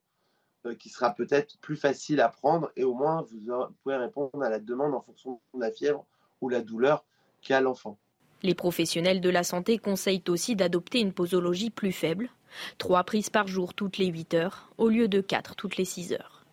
[0.65, 3.39] euh, qui sera peut-être plus facile à prendre et au moins vous
[3.84, 6.05] pouvez répondre à la demande en fonction de la fièvre
[6.41, 7.05] ou la douleur
[7.41, 7.97] qu'a l'enfant.
[8.43, 12.30] Les professionnels de la santé conseillent aussi d'adopter une posologie plus faible,
[12.78, 16.13] trois prises par jour toutes les 8 heures, au lieu de quatre toutes les 6
[16.13, 16.45] heures.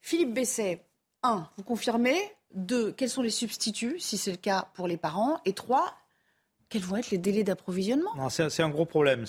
[0.00, 0.84] Philippe Besset,
[1.22, 1.48] 1.
[1.56, 2.18] Vous confirmez
[2.54, 2.92] 2.
[2.92, 5.40] Quels sont les substituts, si c'est le cas pour les parents?
[5.44, 5.92] Et 3.
[6.68, 8.28] Quels vont être les délais d'approvisionnement?
[8.28, 9.24] C'est un gros problème.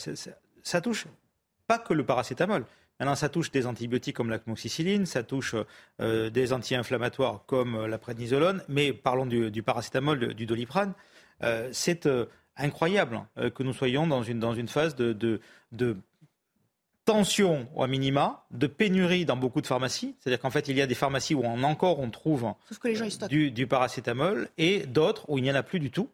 [0.64, 1.08] ça touche
[1.72, 2.66] pas que le paracétamol.
[3.00, 5.56] Maintenant, ça touche des antibiotiques comme la cmoxicilline, ça touche
[6.02, 10.94] euh, des anti-inflammatoires comme euh, la prédnisolone, mais parlons du, paracétamol, du doliprane.
[11.44, 12.10] Euh, c'est
[12.58, 15.14] incroyable hein, que nous soyons dans une, dans une phase de,
[15.72, 15.98] de,
[17.06, 20.14] tension au minima, de pénurie dans beaucoup de pharmacies.
[20.20, 22.54] C'est-à-dire qu'en fait, il y a des pharmacies où on, encore on trouve
[23.30, 26.10] du, du, paracétamol et d'autres où il n'y en a plus du tout.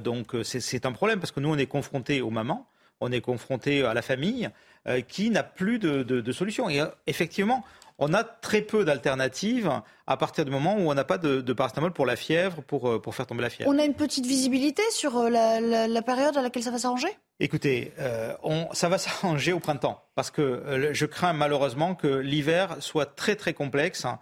[0.00, 2.66] donc c'est un problème parce que nous, on est confrontés aux mamans,
[3.00, 4.50] on est confrontés à la famille.
[4.86, 6.68] Euh, qui n'a plus de, solution.
[6.68, 7.64] Et euh, effectivement,
[7.98, 9.70] on a très peu d'alternatives
[10.06, 13.00] à partir du moment où on n'a pas de, paracétamol pour la fièvre, pour, euh,
[13.00, 13.70] pour faire tomber la fièvre.
[13.70, 17.08] On a une petite visibilité sur la, période à laquelle ça va s'arranger?
[17.40, 17.94] Écoutez,
[18.42, 23.36] on, ça va s'arranger au printemps, parce que je crains malheureusement que l'hiver soit très
[23.36, 24.18] très complexe hein,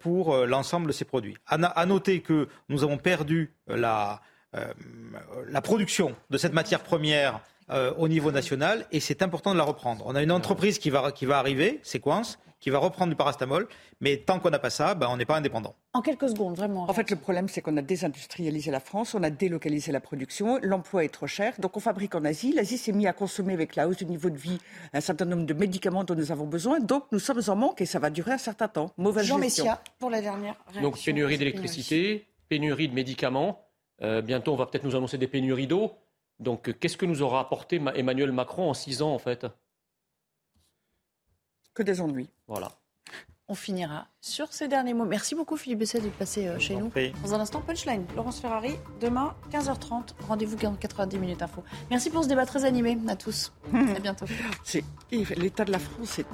[0.00, 1.36] pour l'ensemble de ces produits.
[1.46, 4.22] À, noter que nous avons perdu la,
[5.46, 9.64] la production de cette matière première euh, au niveau national et c'est important de la
[9.64, 10.04] reprendre.
[10.06, 13.68] On a une entreprise qui va, qui va arriver, Sequence, qui va reprendre du parastamol,
[14.00, 15.74] mais tant qu'on n'a pas ça, ben, on n'est pas indépendant.
[15.92, 16.88] En quelques secondes, vraiment.
[16.88, 20.58] En fait, le problème, c'est qu'on a désindustrialisé la France, on a délocalisé la production,
[20.62, 22.52] l'emploi est trop cher, donc on fabrique en Asie.
[22.52, 24.58] L'Asie s'est mise à consommer avec la hausse du niveau de vie
[24.92, 27.86] un certain nombre de médicaments dont nous avons besoin, donc nous sommes en manque et
[27.86, 28.92] ça va durer un certain temps.
[28.96, 29.64] Mauvaise Jean gestion.
[29.64, 30.82] Messia, pour la dernière réaction.
[30.82, 33.60] Donc pénurie d'électricité, pénurie de médicaments.
[34.02, 35.92] Euh, bientôt, on va peut-être nous annoncer des pénuries d'eau.
[36.40, 39.46] Donc, euh, qu'est-ce que nous aura apporté Emmanuel Macron en six ans, en fait?
[41.74, 42.30] Que des ennuis.
[42.46, 42.72] Voilà.
[43.48, 45.04] On finira sur ces derniers mots.
[45.04, 46.90] Merci beaucoup, Philippe Besset, de passer euh, chez nous.
[47.22, 48.04] Dans un instant, Punchline.
[48.16, 50.14] Laurence Ferrari, demain, 15h30.
[50.26, 51.62] Rendez-vous 90 minutes info.
[51.88, 53.52] Merci pour ce débat très animé à tous.
[53.72, 54.26] à bientôt.
[54.64, 54.82] C'est
[55.12, 56.26] l'état de la France, c'est.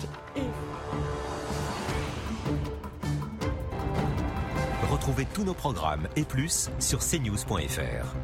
[4.90, 8.14] Retrouvez tous nos programmes et plus sur cnews.fr.